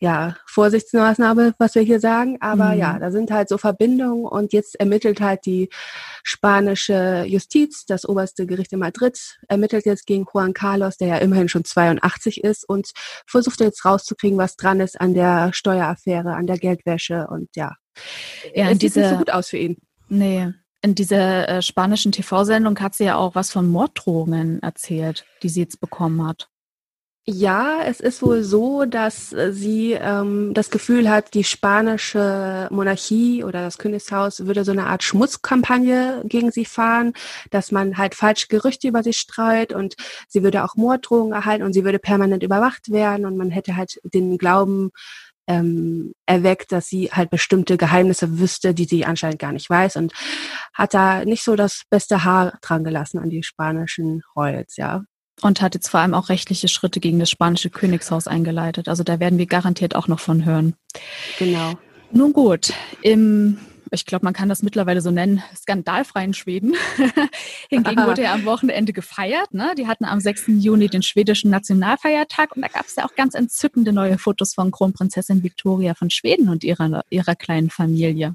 ja, 0.00 0.36
Vorsichtsmaßnahme, 0.46 1.54
was 1.58 1.74
wir 1.74 1.82
hier 1.82 2.00
sagen. 2.00 2.38
Aber 2.40 2.70
mhm. 2.70 2.78
ja, 2.78 2.98
da 2.98 3.10
sind 3.10 3.30
halt 3.30 3.48
so 3.48 3.58
Verbindungen 3.58 4.24
und 4.24 4.52
jetzt 4.52 4.80
ermittelt 4.80 5.20
halt 5.20 5.44
die 5.44 5.68
spanische 6.24 7.24
Justiz, 7.26 7.84
das 7.84 8.08
oberste 8.08 8.46
Gericht 8.46 8.72
in 8.72 8.78
Madrid, 8.78 9.38
ermittelt 9.48 9.84
jetzt 9.84 10.06
gegen 10.06 10.26
Juan 10.32 10.54
Carlos, 10.54 10.96
der 10.96 11.08
ja 11.08 11.16
immerhin 11.18 11.48
schon 11.48 11.64
82 11.64 12.42
ist 12.42 12.66
und 12.66 12.92
versucht 13.26 13.60
jetzt 13.60 13.84
rauszukriegen, 13.84 14.38
was 14.38 14.56
dran 14.56 14.80
ist 14.80 14.98
an 15.00 15.12
der 15.12 15.52
Steueraffäre, 15.52 16.34
an 16.34 16.46
der 16.46 16.58
Geldwäsche 16.58 17.26
und 17.28 17.50
ja. 17.54 17.76
Ja, 18.54 18.70
es 18.70 18.78
sieht 18.78 18.96
nicht 18.96 19.08
so 19.08 19.16
gut 19.16 19.30
aus 19.30 19.48
für 19.48 19.58
ihn. 19.58 19.76
Nee, 20.08 20.52
in 20.82 20.94
dieser 20.94 21.48
äh, 21.48 21.62
spanischen 21.62 22.10
TV-Sendung 22.10 22.78
hat 22.80 22.94
sie 22.94 23.04
ja 23.04 23.16
auch 23.16 23.34
was 23.34 23.50
von 23.50 23.68
Morddrohungen 23.68 24.62
erzählt, 24.62 25.26
die 25.42 25.50
sie 25.50 25.60
jetzt 25.60 25.80
bekommen 25.80 26.26
hat. 26.26 26.48
Ja, 27.26 27.82
es 27.84 28.00
ist 28.00 28.22
wohl 28.22 28.42
so, 28.42 28.86
dass 28.86 29.32
äh, 29.32 29.52
sie 29.52 29.92
ähm, 29.92 30.52
das 30.54 30.70
Gefühl 30.70 31.08
hat, 31.10 31.34
die 31.34 31.44
spanische 31.44 32.66
Monarchie 32.70 33.44
oder 33.44 33.62
das 33.62 33.76
Königshaus 33.78 34.46
würde 34.46 34.64
so 34.64 34.72
eine 34.72 34.86
Art 34.86 35.02
Schmutzkampagne 35.04 36.22
gegen 36.24 36.50
sie 36.50 36.64
fahren, 36.64 37.12
dass 37.50 37.72
man 37.72 37.98
halt 37.98 38.14
falsche 38.14 38.46
Gerüchte 38.48 38.88
über 38.88 39.02
sie 39.02 39.12
streut 39.12 39.72
und 39.72 39.94
sie 40.28 40.42
würde 40.42 40.64
auch 40.64 40.76
Morddrohungen 40.76 41.32
erhalten 41.34 41.62
und 41.62 41.74
sie 41.74 41.84
würde 41.84 41.98
permanent 41.98 42.42
überwacht 42.42 42.90
werden 42.90 43.26
und 43.26 43.36
man 43.36 43.50
hätte 43.50 43.76
halt 43.76 44.00
den 44.02 44.38
Glauben 44.38 44.90
ähm, 45.46 46.14
erweckt, 46.26 46.72
dass 46.72 46.88
sie 46.88 47.10
halt 47.12 47.30
bestimmte 47.30 47.76
Geheimnisse 47.76 48.38
wüsste, 48.40 48.74
die 48.74 48.84
sie 48.86 49.04
anscheinend 49.04 49.38
gar 49.40 49.52
nicht 49.52 49.68
weiß 49.68 49.96
und 49.96 50.12
hat 50.72 50.94
da 50.94 51.24
nicht 51.24 51.44
so 51.44 51.54
das 51.54 51.82
beste 51.90 52.24
Haar 52.24 52.58
dran 52.62 52.82
gelassen 52.84 53.18
an 53.18 53.30
die 53.30 53.42
spanischen 53.42 54.22
Royals, 54.36 54.76
ja. 54.76 55.02
Und 55.42 55.62
hat 55.62 55.74
jetzt 55.74 55.88
vor 55.88 56.00
allem 56.00 56.14
auch 56.14 56.28
rechtliche 56.28 56.68
Schritte 56.68 57.00
gegen 57.00 57.18
das 57.18 57.30
spanische 57.30 57.70
Königshaus 57.70 58.26
eingeleitet. 58.26 58.88
Also 58.88 59.02
da 59.04 59.20
werden 59.20 59.38
wir 59.38 59.46
garantiert 59.46 59.94
auch 59.94 60.06
noch 60.06 60.20
von 60.20 60.44
hören. 60.44 60.74
Genau. 61.38 61.78
Nun 62.12 62.32
gut, 62.32 62.72
im, 63.02 63.58
ich 63.92 64.04
glaube, 64.04 64.24
man 64.24 64.34
kann 64.34 64.48
das 64.48 64.62
mittlerweile 64.62 65.00
so 65.00 65.10
nennen, 65.10 65.42
skandalfreien 65.56 66.34
Schweden. 66.34 66.74
Hingegen 67.70 68.04
wurde 68.04 68.22
er 68.22 68.32
am 68.32 68.44
Wochenende 68.44 68.92
gefeiert. 68.92 69.54
Ne? 69.54 69.74
Die 69.78 69.86
hatten 69.86 70.04
am 70.04 70.20
6. 70.20 70.44
Juni 70.58 70.88
den 70.88 71.02
schwedischen 71.02 71.50
Nationalfeiertag 71.50 72.56
und 72.56 72.62
da 72.62 72.68
gab 72.68 72.86
es 72.86 72.96
ja 72.96 73.04
auch 73.04 73.14
ganz 73.14 73.34
entzückende 73.34 73.92
neue 73.92 74.18
Fotos 74.18 74.54
von 74.54 74.72
Kronprinzessin 74.72 75.42
Victoria 75.42 75.94
von 75.94 76.10
Schweden 76.10 76.48
und 76.48 76.64
ihrer, 76.64 77.04
ihrer 77.10 77.36
kleinen 77.36 77.70
Familie. 77.70 78.34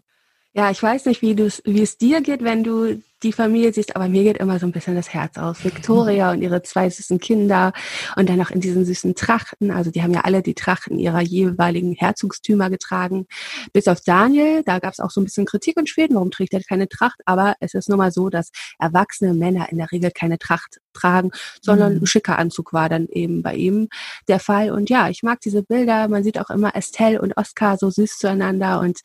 Ja, 0.53 0.71
ich 0.71 0.81
weiß 0.81 1.05
nicht, 1.05 1.21
wie, 1.21 1.37
wie 1.37 1.81
es 1.81 1.97
dir 1.97 2.21
geht, 2.21 2.41
wenn 2.41 2.63
du 2.63 3.01
die 3.23 3.31
Familie 3.31 3.73
siehst, 3.73 3.95
aber 3.95 4.07
mir 4.07 4.23
geht 4.23 4.37
immer 4.37 4.59
so 4.59 4.65
ein 4.65 4.71
bisschen 4.71 4.95
das 4.95 5.13
Herz 5.13 5.37
aus. 5.37 5.63
Victoria 5.63 6.31
und 6.31 6.41
ihre 6.41 6.61
zwei 6.61 6.89
süßen 6.89 7.19
Kinder 7.19 7.73
und 8.15 8.29
dann 8.29 8.37
noch 8.37 8.51
in 8.51 8.59
diesen 8.59 8.85
süßen 8.85 9.15
Trachten. 9.15 9.71
Also 9.71 9.91
die 9.91 10.03
haben 10.03 10.13
ja 10.13 10.21
alle 10.21 10.41
die 10.41 10.53
Trachten 10.53 10.99
ihrer 10.99 11.21
jeweiligen 11.21 11.93
Herzogstümer 11.93 12.69
getragen. 12.69 13.25
Bis 13.73 13.87
auf 13.87 14.01
Daniel, 14.01 14.63
da 14.65 14.79
gab 14.79 14.93
es 14.93 14.99
auch 14.99 15.11
so 15.11 15.21
ein 15.21 15.25
bisschen 15.25 15.45
Kritik 15.45 15.77
in 15.77 15.87
Schweden, 15.87 16.15
warum 16.15 16.31
trägt 16.31 16.53
er 16.53 16.61
keine 16.61 16.87
Tracht? 16.87 17.21
Aber 17.25 17.55
es 17.59 17.73
ist 17.73 17.89
nun 17.89 17.97
mal 17.97 18.11
so, 18.11 18.29
dass 18.29 18.51
erwachsene 18.79 19.33
Männer 19.33 19.69
in 19.71 19.77
der 19.77 19.91
Regel 19.91 20.11
keine 20.11 20.37
Tracht 20.37 20.79
tragen, 20.93 21.31
sondern 21.61 21.95
mhm. 21.95 22.03
ein 22.03 22.05
schicker 22.07 22.39
Anzug 22.39 22.73
war 22.73 22.89
dann 22.89 23.07
eben 23.07 23.43
bei 23.43 23.55
ihm 23.55 23.89
der 24.27 24.39
Fall. 24.39 24.71
Und 24.71 24.89
ja, 24.89 25.09
ich 25.09 25.23
mag 25.23 25.41
diese 25.41 25.63
Bilder. 25.63 26.07
Man 26.07 26.23
sieht 26.23 26.39
auch 26.39 26.49
immer 26.49 26.75
Estelle 26.75 27.21
und 27.21 27.37
Oscar 27.37 27.77
so 27.77 27.89
süß 27.89 28.17
zueinander 28.17 28.79
und 28.79 28.99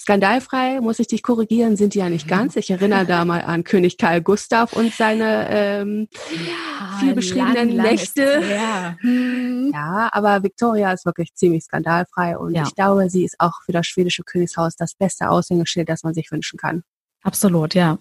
skandalfrei, 0.00 0.80
muss 0.80 0.98
ich 0.98 1.06
dich 1.06 1.22
korrigieren, 1.22 1.76
sind 1.76 1.94
die 1.94 1.98
ja 1.98 2.08
nicht 2.08 2.28
ganz. 2.28 2.56
Ich 2.56 2.70
erinnere 2.70 3.06
da 3.06 3.24
mal 3.24 3.42
an 3.48 3.64
König 3.64 3.98
Karl 3.98 4.20
Gustav 4.20 4.72
und 4.74 4.92
seine 4.92 5.48
ähm, 5.50 6.08
ja, 6.30 6.98
viel 7.00 7.14
beschriebenen 7.14 7.70
lang, 7.70 7.76
lang 7.76 7.86
Nächte. 7.86 8.42
Hm. 9.00 9.70
Ja, 9.72 10.08
aber 10.12 10.42
Victoria 10.42 10.92
ist 10.92 11.06
wirklich 11.06 11.34
ziemlich 11.34 11.64
skandalfrei 11.64 12.36
und 12.36 12.54
ja. 12.54 12.64
ich 12.64 12.74
glaube, 12.74 13.10
sie 13.10 13.24
ist 13.24 13.36
auch 13.38 13.62
für 13.64 13.72
das 13.72 13.86
schwedische 13.86 14.22
Königshaus 14.22 14.76
das 14.76 14.94
beste 14.94 15.30
Aushängeschild, 15.30 15.88
das 15.88 16.02
man 16.02 16.14
sich 16.14 16.30
wünschen 16.30 16.58
kann. 16.58 16.82
Absolut, 17.22 17.74
ja. 17.74 17.98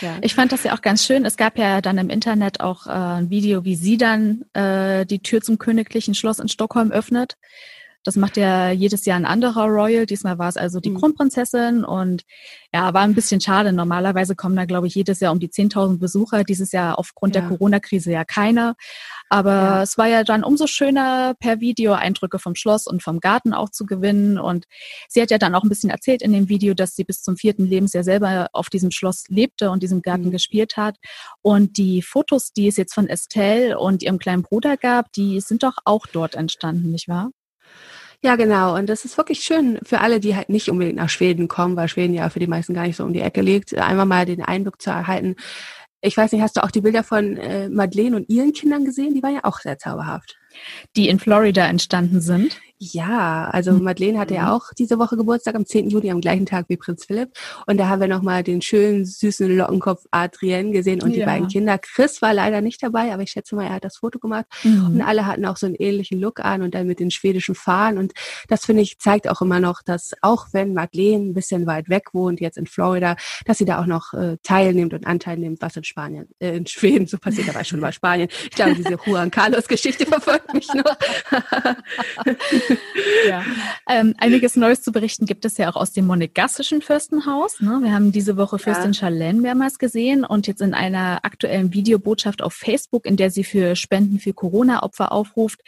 ja. 0.00 0.16
Ich 0.20 0.34
fand 0.34 0.52
das 0.52 0.64
ja 0.64 0.74
auch 0.74 0.82
ganz 0.82 1.04
schön. 1.04 1.24
Es 1.24 1.36
gab 1.36 1.58
ja 1.58 1.80
dann 1.80 1.96
im 1.96 2.10
Internet 2.10 2.60
auch 2.60 2.86
äh, 2.86 2.90
ein 2.90 3.30
Video, 3.30 3.64
wie 3.64 3.76
sie 3.76 3.96
dann 3.96 4.44
äh, 4.52 5.06
die 5.06 5.20
Tür 5.20 5.40
zum 5.40 5.58
königlichen 5.58 6.14
Schloss 6.14 6.40
in 6.40 6.48
Stockholm 6.48 6.90
öffnet. 6.90 7.36
Das 8.08 8.16
macht 8.16 8.38
ja 8.38 8.70
jedes 8.70 9.04
Jahr 9.04 9.18
ein 9.18 9.26
anderer 9.26 9.66
Royal. 9.66 10.06
Diesmal 10.06 10.38
war 10.38 10.48
es 10.48 10.56
also 10.56 10.80
die 10.80 10.88
mhm. 10.88 10.96
Kronprinzessin 10.96 11.84
und 11.84 12.22
ja, 12.72 12.94
war 12.94 13.02
ein 13.02 13.14
bisschen 13.14 13.38
schade. 13.38 13.70
Normalerweise 13.70 14.34
kommen 14.34 14.56
da, 14.56 14.64
glaube 14.64 14.86
ich, 14.86 14.94
jedes 14.94 15.20
Jahr 15.20 15.30
um 15.30 15.40
die 15.40 15.50
10.000 15.50 15.98
Besucher. 15.98 16.42
Dieses 16.42 16.72
Jahr 16.72 16.98
aufgrund 16.98 17.34
ja. 17.34 17.42
der 17.42 17.50
Corona-Krise 17.50 18.10
ja 18.10 18.24
keiner. 18.24 18.76
Aber 19.28 19.52
ja. 19.52 19.82
es 19.82 19.98
war 19.98 20.06
ja 20.06 20.24
dann 20.24 20.42
umso 20.42 20.66
schöner, 20.66 21.34
per 21.38 21.60
Video 21.60 21.92
Eindrücke 21.92 22.38
vom 22.38 22.54
Schloss 22.54 22.86
und 22.86 23.02
vom 23.02 23.20
Garten 23.20 23.52
auch 23.52 23.68
zu 23.68 23.84
gewinnen. 23.84 24.38
Und 24.38 24.64
sie 25.10 25.20
hat 25.20 25.30
ja 25.30 25.36
dann 25.36 25.54
auch 25.54 25.62
ein 25.62 25.68
bisschen 25.68 25.90
erzählt 25.90 26.22
in 26.22 26.32
dem 26.32 26.48
Video, 26.48 26.72
dass 26.72 26.96
sie 26.96 27.04
bis 27.04 27.20
zum 27.20 27.36
vierten 27.36 27.66
Lebensjahr 27.66 28.04
selber 28.04 28.48
auf 28.54 28.70
diesem 28.70 28.90
Schloss 28.90 29.24
lebte 29.28 29.70
und 29.70 29.82
diesem 29.82 30.00
Garten 30.00 30.28
mhm. 30.28 30.30
gespielt 30.30 30.78
hat. 30.78 30.96
Und 31.42 31.76
die 31.76 32.00
Fotos, 32.00 32.54
die 32.54 32.68
es 32.68 32.78
jetzt 32.78 32.94
von 32.94 33.06
Estelle 33.06 33.78
und 33.78 34.02
ihrem 34.02 34.18
kleinen 34.18 34.44
Bruder 34.44 34.78
gab, 34.78 35.12
die 35.12 35.42
sind 35.42 35.62
doch 35.62 35.76
auch 35.84 36.06
dort 36.06 36.36
entstanden, 36.36 36.90
nicht 36.90 37.06
wahr? 37.06 37.28
Ja, 38.22 38.34
genau. 38.34 38.74
Und 38.74 38.88
das 38.88 39.04
ist 39.04 39.16
wirklich 39.16 39.40
schön 39.40 39.78
für 39.84 40.00
alle, 40.00 40.18
die 40.18 40.34
halt 40.34 40.48
nicht 40.48 40.68
unbedingt 40.70 40.96
nach 40.96 41.08
Schweden 41.08 41.46
kommen, 41.46 41.76
weil 41.76 41.88
Schweden 41.88 42.14
ja 42.14 42.28
für 42.30 42.40
die 42.40 42.48
meisten 42.48 42.74
gar 42.74 42.86
nicht 42.86 42.96
so 42.96 43.04
um 43.04 43.12
die 43.12 43.20
Ecke 43.20 43.42
liegt, 43.42 43.76
einmal 43.78 44.06
mal 44.06 44.26
den 44.26 44.42
Eindruck 44.42 44.82
zu 44.82 44.90
erhalten. 44.90 45.36
Ich 46.00 46.16
weiß 46.16 46.32
nicht, 46.32 46.42
hast 46.42 46.56
du 46.56 46.64
auch 46.64 46.70
die 46.70 46.80
Bilder 46.80 47.04
von 47.04 47.36
äh, 47.36 47.68
Madeleine 47.68 48.16
und 48.16 48.28
ihren 48.28 48.52
Kindern 48.52 48.84
gesehen? 48.84 49.14
Die 49.14 49.22
waren 49.22 49.34
ja 49.34 49.44
auch 49.44 49.60
sehr 49.60 49.78
zauberhaft. 49.78 50.36
Die 50.96 51.08
in 51.08 51.20
Florida 51.20 51.66
entstanden 51.66 52.20
sind? 52.20 52.60
Ja, 52.80 53.50
also 53.50 53.72
mhm. 53.72 53.82
Madeleine 53.82 54.20
hatte 54.20 54.34
ja 54.34 54.44
mhm. 54.44 54.48
auch 54.50 54.72
diese 54.78 55.00
Woche 55.00 55.16
Geburtstag 55.16 55.56
am 55.56 55.66
10. 55.66 55.90
Juli, 55.90 56.12
am 56.12 56.20
gleichen 56.20 56.46
Tag 56.46 56.66
wie 56.68 56.76
Prinz 56.76 57.06
Philipp. 57.06 57.30
Und 57.66 57.76
da 57.76 57.88
haben 57.88 58.00
wir 58.00 58.06
nochmal 58.06 58.44
den 58.44 58.62
schönen, 58.62 59.04
süßen 59.04 59.56
Lockenkopf 59.56 60.04
Adrienne 60.12 60.70
gesehen 60.70 61.02
und 61.02 61.10
ja. 61.10 61.16
die 61.16 61.24
beiden 61.24 61.48
Kinder. 61.48 61.76
Chris 61.78 62.22
war 62.22 62.32
leider 62.32 62.60
nicht 62.60 62.80
dabei, 62.80 63.12
aber 63.12 63.24
ich 63.24 63.30
schätze 63.30 63.56
mal, 63.56 63.64
er 63.64 63.74
hat 63.74 63.84
das 63.84 63.96
Foto 63.96 64.20
gemacht. 64.20 64.46
Mhm. 64.62 64.86
Und 64.86 65.02
alle 65.02 65.26
hatten 65.26 65.44
auch 65.44 65.56
so 65.56 65.66
einen 65.66 65.74
ähnlichen 65.74 66.20
Look 66.20 66.38
an 66.38 66.62
und 66.62 66.74
dann 66.74 66.86
mit 66.86 67.00
den 67.00 67.10
schwedischen 67.10 67.56
Fahnen. 67.56 67.98
Und 67.98 68.12
das 68.46 68.64
finde 68.64 68.82
ich, 68.82 68.98
zeigt 69.00 69.28
auch 69.28 69.42
immer 69.42 69.58
noch, 69.58 69.82
dass 69.82 70.12
auch 70.22 70.46
wenn 70.52 70.72
Madeleine 70.72 71.30
ein 71.30 71.34
bisschen 71.34 71.66
weit 71.66 71.88
weg 71.88 72.14
wohnt, 72.14 72.40
jetzt 72.40 72.58
in 72.58 72.66
Florida, 72.66 73.16
dass 73.44 73.58
sie 73.58 73.64
da 73.64 73.80
auch 73.80 73.86
noch 73.86 74.14
äh, 74.14 74.36
teilnimmt 74.44 74.94
und 74.94 75.04
Anteil 75.04 75.36
nimmt, 75.38 75.60
was 75.62 75.74
in 75.76 75.82
Spanien, 75.82 76.28
äh, 76.38 76.56
in 76.56 76.66
Schweden 76.66 77.08
so 77.08 77.18
passiert, 77.18 77.48
aber 77.48 77.64
schon 77.64 77.80
bei 77.80 77.90
Spanien. 77.90 78.28
Ich 78.44 78.50
glaube, 78.50 78.74
diese 78.76 78.96
Juan 79.04 79.32
Carlos 79.32 79.66
Geschichte 79.66 80.06
verfolgt 80.06 80.54
mich 80.54 80.68
noch. 80.74 80.96
ja. 83.28 83.42
Ähm, 83.88 84.14
einiges 84.18 84.56
Neues 84.56 84.82
zu 84.82 84.92
berichten 84.92 85.26
gibt 85.26 85.44
es 85.44 85.56
ja 85.56 85.70
auch 85.70 85.76
aus 85.76 85.92
dem 85.92 86.06
monegassischen 86.06 86.82
Fürstenhaus. 86.82 87.60
Ne? 87.60 87.80
Wir 87.82 87.92
haben 87.92 88.12
diese 88.12 88.36
Woche 88.36 88.58
Fürstin 88.58 88.92
ja. 88.92 89.00
Charlene 89.00 89.40
mehrmals 89.40 89.78
gesehen 89.78 90.24
und 90.24 90.46
jetzt 90.46 90.60
in 90.60 90.74
einer 90.74 91.24
aktuellen 91.24 91.72
Videobotschaft 91.72 92.42
auf 92.42 92.54
Facebook, 92.54 93.06
in 93.06 93.16
der 93.16 93.30
sie 93.30 93.44
für 93.44 93.76
Spenden 93.76 94.18
für 94.18 94.32
Corona-Opfer 94.32 95.12
aufruft, 95.12 95.60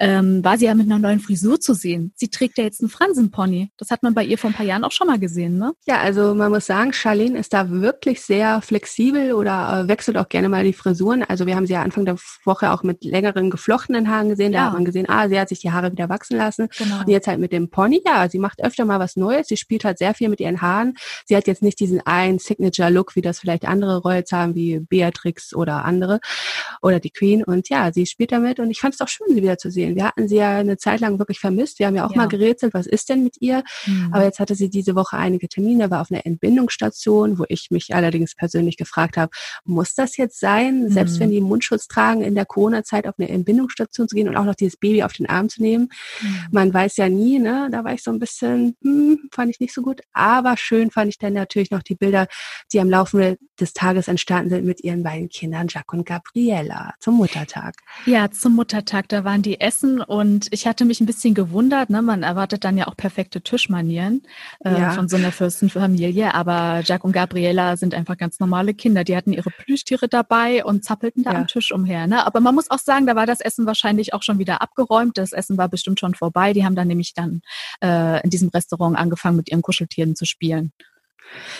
ähm, 0.00 0.44
war 0.44 0.58
sie 0.58 0.66
ja 0.66 0.74
mit 0.74 0.86
einer 0.86 0.98
neuen 0.98 1.20
Frisur 1.20 1.60
zu 1.60 1.74
sehen. 1.74 2.12
Sie 2.16 2.28
trägt 2.28 2.58
ja 2.58 2.64
jetzt 2.64 2.80
einen 2.80 2.90
Fransenpony. 2.90 3.70
Das 3.76 3.90
hat 3.90 4.02
man 4.02 4.14
bei 4.14 4.24
ihr 4.24 4.38
vor 4.38 4.50
ein 4.50 4.54
paar 4.54 4.66
Jahren 4.66 4.84
auch 4.84 4.92
schon 4.92 5.06
mal 5.06 5.18
gesehen, 5.18 5.58
ne? 5.58 5.72
Ja, 5.86 6.00
also 6.00 6.34
man 6.34 6.50
muss 6.50 6.66
sagen, 6.66 6.92
Charlene 6.92 7.38
ist 7.38 7.52
da 7.52 7.70
wirklich 7.70 8.22
sehr 8.22 8.60
flexibel 8.62 9.32
oder 9.32 9.84
äh, 9.84 9.88
wechselt 9.88 10.16
auch 10.16 10.28
gerne 10.28 10.48
mal 10.48 10.64
die 10.64 10.72
Frisuren. 10.72 11.22
Also 11.22 11.46
wir 11.46 11.56
haben 11.56 11.66
sie 11.66 11.74
ja 11.74 11.82
Anfang 11.82 12.04
der 12.04 12.16
Woche 12.44 12.72
auch 12.72 12.82
mit 12.82 13.04
längeren 13.04 13.50
geflochtenen 13.50 14.08
Haaren 14.08 14.28
gesehen. 14.28 14.52
Da 14.52 14.58
ja. 14.58 14.64
hat 14.66 14.72
man 14.72 14.84
gesehen, 14.84 15.08
ah, 15.08 15.28
sie 15.28 15.38
hat 15.38 15.48
sich 15.48 15.60
die 15.60 15.70
Haare 15.70 15.92
wieder 15.92 16.08
wachsen 16.08 16.36
lassen. 16.36 16.47
Genau. 16.56 17.00
Und 17.00 17.08
jetzt 17.08 17.26
halt 17.26 17.38
mit 17.38 17.52
dem 17.52 17.70
Pony, 17.70 18.02
ja, 18.04 18.28
sie 18.28 18.38
macht 18.38 18.62
öfter 18.62 18.84
mal 18.84 18.98
was 18.98 19.16
Neues. 19.16 19.48
Sie 19.48 19.56
spielt 19.56 19.84
halt 19.84 19.98
sehr 19.98 20.14
viel 20.14 20.28
mit 20.28 20.40
ihren 20.40 20.60
Haaren. 20.62 20.94
Sie 21.26 21.36
hat 21.36 21.46
jetzt 21.46 21.62
nicht 21.62 21.78
diesen 21.80 22.00
einen 22.06 22.38
Signature-Look, 22.38 23.16
wie 23.16 23.22
das 23.22 23.38
vielleicht 23.38 23.66
andere 23.66 23.98
Royals 23.98 24.32
haben, 24.32 24.54
wie 24.54 24.80
Beatrix 24.80 25.54
oder 25.54 25.84
andere 25.84 26.20
oder 26.82 27.00
die 27.00 27.10
Queen. 27.10 27.44
Und 27.44 27.68
ja, 27.68 27.92
sie 27.92 28.06
spielt 28.06 28.32
damit 28.32 28.60
und 28.60 28.70
ich 28.70 28.80
fand 28.80 28.94
es 28.94 29.00
auch 29.00 29.08
schön, 29.08 29.26
sie 29.28 29.42
wieder 29.42 29.58
zu 29.58 29.70
sehen. 29.70 29.96
Wir 29.96 30.04
hatten 30.04 30.28
sie 30.28 30.36
ja 30.36 30.58
eine 30.58 30.76
Zeit 30.76 31.00
lang 31.00 31.18
wirklich 31.18 31.40
vermisst. 31.40 31.78
Wir 31.78 31.86
haben 31.86 31.96
ja 31.96 32.06
auch 32.06 32.12
ja. 32.12 32.16
mal 32.16 32.28
gerätselt, 32.28 32.74
was 32.74 32.86
ist 32.86 33.08
denn 33.08 33.24
mit 33.24 33.36
ihr? 33.40 33.62
Mhm. 33.86 34.10
Aber 34.12 34.24
jetzt 34.24 34.38
hatte 34.38 34.54
sie 34.54 34.70
diese 34.70 34.94
Woche 34.94 35.16
einige 35.16 35.48
Termine, 35.48 35.90
war 35.90 36.00
auf 36.00 36.10
einer 36.10 36.24
Entbindungsstation, 36.26 37.38
wo 37.38 37.44
ich 37.48 37.70
mich 37.70 37.94
allerdings 37.94 38.34
persönlich 38.34 38.76
gefragt 38.76 39.16
habe, 39.16 39.30
muss 39.64 39.94
das 39.94 40.16
jetzt 40.16 40.40
sein, 40.40 40.84
mhm. 40.84 40.90
selbst 40.90 41.20
wenn 41.20 41.30
die 41.30 41.40
Mundschutz 41.40 41.88
tragen, 41.88 42.22
in 42.22 42.34
der 42.34 42.46
Corona-Zeit 42.46 43.06
auf 43.06 43.14
eine 43.18 43.28
Entbindungsstation 43.28 44.08
zu 44.08 44.14
gehen 44.14 44.28
und 44.28 44.36
auch 44.36 44.44
noch 44.44 44.54
dieses 44.54 44.76
Baby 44.76 45.02
auf 45.02 45.12
den 45.12 45.28
Arm 45.28 45.48
zu 45.48 45.62
nehmen? 45.62 45.90
Mhm. 46.20 46.37
Man 46.50 46.72
weiß 46.72 46.96
ja 46.96 47.08
nie, 47.08 47.38
ne? 47.38 47.68
Da 47.70 47.84
war 47.84 47.92
ich 47.92 48.02
so 48.02 48.10
ein 48.10 48.18
bisschen, 48.18 48.76
hm, 48.82 49.28
fand 49.32 49.50
ich 49.50 49.60
nicht 49.60 49.74
so 49.74 49.82
gut. 49.82 50.00
Aber 50.12 50.56
schön 50.56 50.90
fand 50.90 51.08
ich 51.10 51.18
dann 51.18 51.32
natürlich 51.32 51.70
noch 51.70 51.82
die 51.82 51.94
Bilder, 51.94 52.26
die 52.72 52.80
am 52.80 52.90
Laufe 52.90 53.38
des 53.60 53.72
Tages 53.72 54.08
entstanden 54.08 54.50
sind 54.50 54.64
mit 54.64 54.82
ihren 54.84 55.02
beiden 55.02 55.28
Kindern, 55.28 55.66
Jacques 55.68 55.92
und 55.96 56.06
Gabriella, 56.06 56.94
zum 57.00 57.16
Muttertag. 57.16 57.74
Ja, 58.06 58.30
zum 58.30 58.54
Muttertag, 58.54 59.08
da 59.08 59.24
waren 59.24 59.42
die 59.42 59.60
Essen 59.60 60.00
und 60.00 60.48
ich 60.50 60.66
hatte 60.66 60.84
mich 60.84 61.00
ein 61.00 61.06
bisschen 61.06 61.34
gewundert, 61.34 61.90
ne? 61.90 62.02
Man 62.02 62.22
erwartet 62.22 62.64
dann 62.64 62.76
ja 62.76 62.86
auch 62.86 62.96
perfekte 62.96 63.40
Tischmanieren 63.40 64.22
äh, 64.64 64.72
ja. 64.72 64.90
von 64.92 65.08
so 65.08 65.16
einer 65.16 65.32
Fürstenfamilie, 65.32 66.34
aber 66.34 66.82
Jacques 66.84 67.04
und 67.04 67.12
Gabriella 67.12 67.76
sind 67.76 67.94
einfach 67.94 68.16
ganz 68.16 68.40
normale 68.40 68.74
Kinder. 68.74 69.04
Die 69.04 69.16
hatten 69.16 69.32
ihre 69.32 69.50
Plüschtiere 69.50 70.08
dabei 70.08 70.64
und 70.64 70.84
zappelten 70.84 71.24
da 71.24 71.32
ja. 71.32 71.38
am 71.38 71.46
Tisch 71.46 71.72
umher. 71.72 72.06
Ne? 72.06 72.26
Aber 72.26 72.40
man 72.40 72.54
muss 72.54 72.70
auch 72.70 72.78
sagen, 72.78 73.06
da 73.06 73.16
war 73.16 73.26
das 73.26 73.40
Essen 73.40 73.66
wahrscheinlich 73.66 74.14
auch 74.14 74.22
schon 74.22 74.38
wieder 74.38 74.62
abgeräumt. 74.62 75.18
Das 75.18 75.32
Essen 75.32 75.58
war 75.58 75.68
bestimmt 75.68 76.00
schon 76.00 76.14
vorbei. 76.28 76.52
Die 76.52 76.64
haben 76.64 76.76
dann 76.76 76.88
nämlich 76.88 77.14
dann 77.14 77.40
äh, 77.82 78.22
in 78.22 78.30
diesem 78.30 78.48
Restaurant 78.48 78.96
angefangen, 78.96 79.36
mit 79.36 79.50
ihren 79.50 79.62
Kuscheltieren 79.62 80.14
zu 80.14 80.24
spielen. 80.24 80.72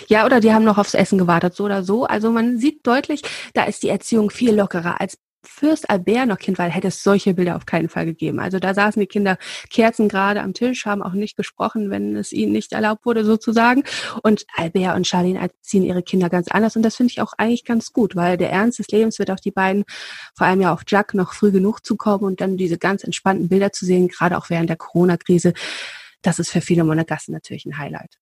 Ja, 0.09 0.25
oder 0.25 0.41
die 0.41 0.53
haben 0.53 0.65
noch 0.65 0.79
aufs 0.79 0.95
Essen 0.95 1.19
gewartet, 1.19 1.55
so 1.55 1.65
oder 1.65 1.83
so. 1.83 2.05
Also 2.05 2.31
man 2.31 2.59
sieht 2.59 2.87
deutlich, 2.87 3.23
da 3.55 3.65
ist 3.65 3.83
die 3.83 3.89
Erziehung 3.89 4.31
viel 4.31 4.55
lockerer 4.55 5.01
als 5.01 5.19
Fürst 5.49 5.91
Albert 5.91 6.29
noch 6.29 6.39
Kind 6.39 6.59
war, 6.59 6.69
hätte 6.69 6.89
es 6.89 7.03
solche 7.03 7.35
Bilder 7.35 7.57
auf 7.57 7.67
keinen 7.67 7.89
Fall 7.89 8.05
gegeben. 8.05 8.39
Also 8.39 8.59
da 8.59 8.75
saßen 8.75 9.01
die 9.01 9.07
Kinder 9.07 9.39
Kerzen 9.71 10.09
gerade 10.09 10.43
am 10.43 10.55
Tisch, 10.55 10.87
haben 10.87 11.03
auch 11.03 11.13
nicht 11.13 11.37
gesprochen, 11.37 11.91
wenn 11.91 12.17
es 12.17 12.33
ihnen 12.33 12.53
nicht 12.53 12.73
erlaubt 12.73 13.05
wurde, 13.07 13.25
sozusagen. 13.25 13.83
Und 14.23 14.45
Albert 14.55 14.97
und 14.97 15.07
Charlene 15.07 15.41
erziehen 15.41 15.83
ihre 15.83 16.03
Kinder 16.03 16.29
ganz 16.29 16.49
anders. 16.49 16.77
Und 16.77 16.83
das 16.83 16.97
finde 16.97 17.13
ich 17.13 17.21
auch 17.21 17.33
eigentlich 17.39 17.65
ganz 17.65 17.93
gut, 17.93 18.15
weil 18.15 18.37
der 18.37 18.51
Ernst 18.51 18.79
des 18.79 18.89
Lebens 18.89 19.19
wird 19.19 19.31
auch 19.31 19.41
die 19.41 19.51
beiden, 19.51 19.85
vor 20.37 20.47
allem 20.47 20.61
ja 20.61 20.73
auf 20.73 20.83
Jack, 20.87 21.15
noch 21.15 21.33
früh 21.33 21.51
genug 21.51 21.85
zukommen 21.85 22.25
und 22.25 22.41
dann 22.41 22.57
diese 22.57 22.79
ganz 22.79 23.03
entspannten 23.03 23.49
Bilder 23.49 23.73
zu 23.73 23.87
sehen, 23.87 24.09
gerade 24.09 24.37
auch 24.37 24.51
während 24.51 24.69
der 24.69 24.77
Corona-Krise. 24.77 25.55
Das 26.23 26.39
ist 26.39 26.51
für 26.51 26.61
viele 26.61 26.85
Monegassen 26.85 27.33
natürlich 27.33 27.65
ein 27.67 27.79
Highlight. 27.79 28.19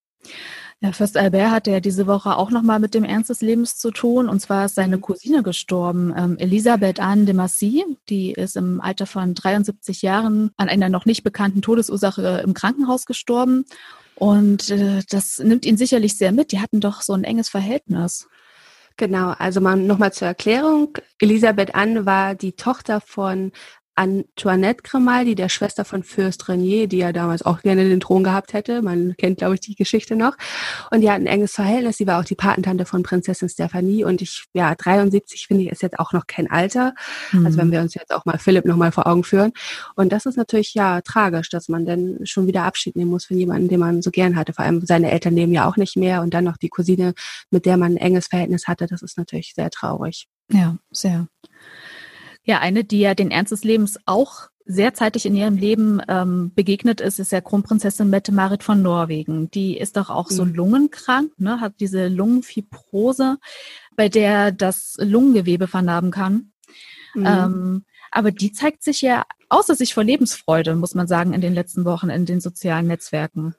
Ja, 0.80 0.92
Fürst 0.92 1.16
Albert 1.16 1.50
hatte 1.50 1.70
ja 1.70 1.80
diese 1.80 2.06
Woche 2.06 2.36
auch 2.36 2.50
nochmal 2.50 2.80
mit 2.80 2.92
dem 2.92 3.04
Ernst 3.04 3.30
des 3.30 3.40
Lebens 3.40 3.78
zu 3.78 3.90
tun. 3.90 4.28
Und 4.28 4.40
zwar 4.40 4.66
ist 4.66 4.74
seine 4.74 4.98
mhm. 4.98 5.00
Cousine 5.00 5.42
gestorben, 5.42 6.12
ähm, 6.16 6.36
Elisabeth 6.38 7.00
Anne 7.00 7.24
de 7.24 7.34
Massy. 7.34 7.84
Die 8.10 8.32
ist 8.32 8.56
im 8.56 8.80
Alter 8.82 9.06
von 9.06 9.34
73 9.34 10.02
Jahren 10.02 10.50
an 10.58 10.68
einer 10.68 10.90
noch 10.90 11.06
nicht 11.06 11.22
bekannten 11.22 11.62
Todesursache 11.62 12.42
im 12.44 12.52
Krankenhaus 12.52 13.06
gestorben. 13.06 13.64
Und 14.16 14.70
äh, 14.70 15.02
das 15.08 15.38
nimmt 15.38 15.64
ihn 15.64 15.78
sicherlich 15.78 16.18
sehr 16.18 16.32
mit. 16.32 16.52
Die 16.52 16.60
hatten 16.60 16.80
doch 16.80 17.00
so 17.00 17.14
ein 17.14 17.24
enges 17.24 17.48
Verhältnis. 17.48 18.28
Genau, 18.98 19.34
also 19.38 19.60
mal 19.60 19.76
nochmal 19.76 20.12
zur 20.12 20.28
Erklärung. 20.28 20.96
Elisabeth 21.20 21.74
Anne 21.74 22.06
war 22.06 22.34
die 22.34 22.52
Tochter 22.52 23.00
von 23.00 23.52
Antoinette 23.96 24.82
Grimaldi, 24.82 25.34
der 25.34 25.48
Schwester 25.48 25.86
von 25.86 26.02
Fürst 26.02 26.48
Renier, 26.48 26.86
die 26.86 26.98
ja 26.98 27.12
damals 27.12 27.42
auch 27.42 27.62
gerne 27.62 27.88
den 27.88 28.00
Thron 28.00 28.24
gehabt 28.24 28.52
hätte. 28.52 28.82
Man 28.82 29.16
kennt, 29.16 29.38
glaube 29.38 29.54
ich, 29.54 29.60
die 29.60 29.74
Geschichte 29.74 30.16
noch. 30.16 30.36
Und 30.90 31.00
die 31.00 31.10
hat 31.10 31.16
ein 31.16 31.26
enges 31.26 31.52
Verhältnis. 31.52 31.96
Sie 31.96 32.06
war 32.06 32.20
auch 32.20 32.24
die 32.24 32.34
Patentante 32.34 32.84
von 32.84 33.02
Prinzessin 33.02 33.48
Stephanie. 33.48 34.04
Und 34.04 34.20
ich, 34.20 34.44
ja, 34.52 34.74
73 34.74 35.46
finde 35.46 35.64
ich, 35.64 35.70
ist 35.70 35.82
jetzt 35.82 35.98
auch 35.98 36.12
noch 36.12 36.26
kein 36.26 36.50
Alter. 36.50 36.94
Mhm. 37.32 37.46
Also 37.46 37.58
wenn 37.58 37.72
wir 37.72 37.80
uns 37.80 37.94
jetzt 37.94 38.12
auch 38.12 38.26
mal 38.26 38.38
Philipp 38.38 38.66
nochmal 38.66 38.92
vor 38.92 39.06
Augen 39.06 39.24
führen. 39.24 39.52
Und 39.94 40.12
das 40.12 40.26
ist 40.26 40.36
natürlich 40.36 40.74
ja 40.74 41.00
tragisch, 41.00 41.48
dass 41.48 41.68
man 41.68 41.86
dann 41.86 42.18
schon 42.24 42.46
wieder 42.46 42.64
Abschied 42.64 42.96
nehmen 42.96 43.10
muss 43.10 43.24
von 43.24 43.38
jemandem, 43.38 43.68
den 43.68 43.80
man 43.80 44.02
so 44.02 44.10
gern 44.10 44.36
hatte. 44.36 44.52
Vor 44.52 44.66
allem 44.66 44.84
seine 44.84 45.10
Eltern 45.10 45.34
leben 45.34 45.52
ja 45.52 45.66
auch 45.66 45.78
nicht 45.78 45.96
mehr. 45.96 46.20
Und 46.20 46.34
dann 46.34 46.44
noch 46.44 46.58
die 46.58 46.68
Cousine, 46.68 47.14
mit 47.50 47.64
der 47.64 47.78
man 47.78 47.92
ein 47.92 47.96
enges 47.96 48.26
Verhältnis 48.26 48.66
hatte. 48.68 48.86
Das 48.86 49.00
ist 49.00 49.16
natürlich 49.16 49.54
sehr 49.54 49.70
traurig. 49.70 50.28
Ja, 50.52 50.76
sehr. 50.90 51.28
Ja, 52.46 52.60
eine, 52.60 52.84
die 52.84 53.00
ja 53.00 53.14
den 53.14 53.30
Ernst 53.30 53.52
des 53.52 53.64
Lebens 53.64 53.98
auch 54.06 54.48
sehr 54.64 54.94
zeitig 54.94 55.26
in 55.26 55.34
ihrem 55.34 55.56
Leben 55.56 56.00
ähm, 56.08 56.52
begegnet 56.54 57.00
ist, 57.00 57.18
ist 57.20 57.32
ja 57.32 57.40
Kronprinzessin 57.40 58.10
Mette-Marit 58.10 58.64
von 58.64 58.82
Norwegen. 58.82 59.50
Die 59.50 59.76
ist 59.76 59.96
doch 59.96 60.10
auch 60.10 60.30
mhm. 60.30 60.34
so 60.34 60.44
lungenkrank, 60.44 61.32
ne, 61.38 61.60
hat 61.60 61.74
diese 61.78 62.08
Lungenfibrose, 62.08 63.38
bei 63.96 64.08
der 64.08 64.50
das 64.52 64.96
Lungengewebe 64.98 65.68
vernarben 65.68 66.10
kann. 66.10 66.52
Mhm. 67.14 67.26
Ähm, 67.26 67.84
aber 68.10 68.30
die 68.30 68.52
zeigt 68.52 68.82
sich 68.82 69.02
ja 69.02 69.24
außer 69.48 69.74
sich 69.74 69.94
vor 69.94 70.04
Lebensfreude, 70.04 70.74
muss 70.74 70.94
man 70.94 71.06
sagen, 71.06 71.32
in 71.32 71.40
den 71.40 71.54
letzten 71.54 71.84
Wochen 71.84 72.10
in 72.10 72.26
den 72.26 72.40
sozialen 72.40 72.86
Netzwerken. 72.86 73.54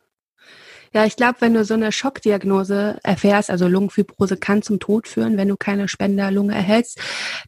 Ja, 0.94 1.06
ich 1.06 1.15
glaube, 1.15 1.36
wenn 1.39 1.53
du 1.53 1.63
so 1.65 1.74
eine 1.74 1.91
Schockdiagnose 1.91 3.00
erfährst, 3.03 3.50
also 3.50 3.67
Lungenfibrose 3.67 4.38
kann 4.38 4.62
zum 4.62 4.79
Tod 4.79 5.08
führen, 5.08 5.38
wenn 5.38 5.48
du 5.48 5.58
keine 5.58 5.88
Spenderlunge 5.88 6.53
erhältst, 6.53 7.00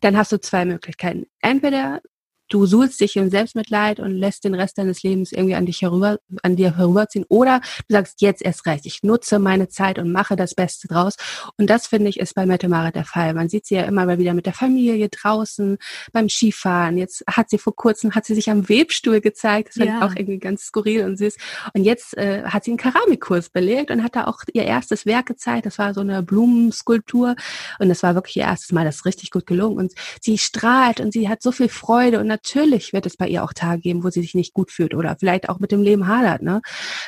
dann 0.02 0.18
hast 0.18 0.32
du 0.32 0.40
zwei 0.40 0.66
Möglichkeiten. 0.66 1.26
Entweder 1.42 2.02
du 2.50 2.66
suhlst 2.66 3.00
dich 3.00 3.16
im 3.16 3.30
Selbstmitleid 3.30 4.00
und 4.00 4.16
lässt 4.16 4.44
den 4.44 4.56
Rest 4.56 4.78
deines 4.78 5.04
Lebens 5.04 5.32
irgendwie 5.32 5.56
an 5.56 5.66
dich 5.66 5.82
herüber, 5.82 6.20
an 6.44 6.56
dir 6.56 6.76
herüberziehen. 6.76 7.26
Oder 7.30 7.62
du 7.88 7.94
sagst, 7.94 8.22
jetzt 8.22 8.42
erst 8.42 8.66
recht, 8.66 8.86
ich 8.86 9.04
nutze 9.04 9.40
meine 9.40 9.70
Zeit 9.70 10.00
und 10.00 10.12
mache 10.12 10.36
das 10.36 10.56
Beste 10.56 10.88
draus. 10.88 11.16
Und 11.58 11.70
das 11.70 11.88
finde 11.88 12.10
ich 12.10 12.20
ist 12.20 12.36
bei 12.36 12.46
Mette 12.46 12.68
Mare 12.68 12.92
der 12.92 13.06
Fall. 13.06 13.34
Man 13.34 13.50
sieht 13.50 13.68
sie 13.68 13.76
ja 13.76 13.84
immer 13.84 14.06
mal 14.06 14.18
wieder 14.18 14.34
mit 14.34 14.46
der 14.46 14.54
Familie 14.54 15.10
draußen 15.10 15.78
beim 16.12 16.28
Skifahren. 16.28 16.98
Jetzt 16.98 17.24
hat 17.28 17.50
sie 17.50 17.60
vor 17.60 17.76
kurzem, 17.76 18.16
hat 18.16 18.26
sie 18.26 18.36
sich 18.36 18.50
am 18.50 18.68
Webstuhl 18.68 19.22
gezeigt. 19.22 19.70
Das 19.70 19.76
fand 19.76 19.90
ja. 19.90 19.98
ich 19.98 20.04
auch 20.04 20.16
irgendwie 20.16 20.40
ganz 20.40 20.64
skurril 20.64 21.06
und 21.06 21.18
süß. 21.18 21.38
Und 21.74 21.84
jetzt 21.84 22.18
äh, 22.18 22.44
hat 22.44 22.64
sie 22.64 22.72
einen 22.72 22.78
Keramikkurs 22.78 23.50
belegt 23.50 23.92
und 23.92 24.04
hat 24.04 24.16
da 24.16 24.26
auch 24.26 24.42
ihr 24.54 24.64
erstes 24.64 25.06
Werk 25.06 25.28
gezeigt. 25.28 25.66
Das 25.66 25.78
war 25.78 25.94
so 25.94 26.02
eine 26.02 26.24
Blumenskulptur. 26.24 27.36
Und 27.78 27.90
das 27.90 28.02
war 28.02 28.16
wirklich 28.16 28.38
ihr 28.38 28.44
erstes 28.44 28.72
Mal. 28.72 28.86
Das 28.86 28.98
ist 28.98 29.06
richtig 29.06 29.30
gut 29.30 29.46
gelungen. 29.46 29.78
Und 29.78 29.94
sie 30.20 30.38
strahlt 30.38 31.00
und 31.00 31.14
sie 31.14 31.30
hat 31.30 31.44
so 31.44 31.52
viel 31.52 31.70
Freude 31.70 32.20
und 32.20 32.28
natürlich 32.44 32.94
wird 32.94 33.06
es 33.06 33.18
bei 33.18 33.28
ihr 33.28 33.44
auch 33.44 33.54
Tage 33.54 33.82
geben, 33.82 34.04
wo 34.04 34.10
sie 34.10 34.22
sich 34.22 34.36
nicht 34.36 34.54
gut 34.54 34.72
fühlt 34.72 34.94
oder 34.94 35.16
vielleicht 35.20 35.50
auch 35.50 35.60
mit 35.60 35.72
dem 35.72 35.82
Leben 35.82 36.08
hadert, 36.08 36.42
ne? 36.42 36.62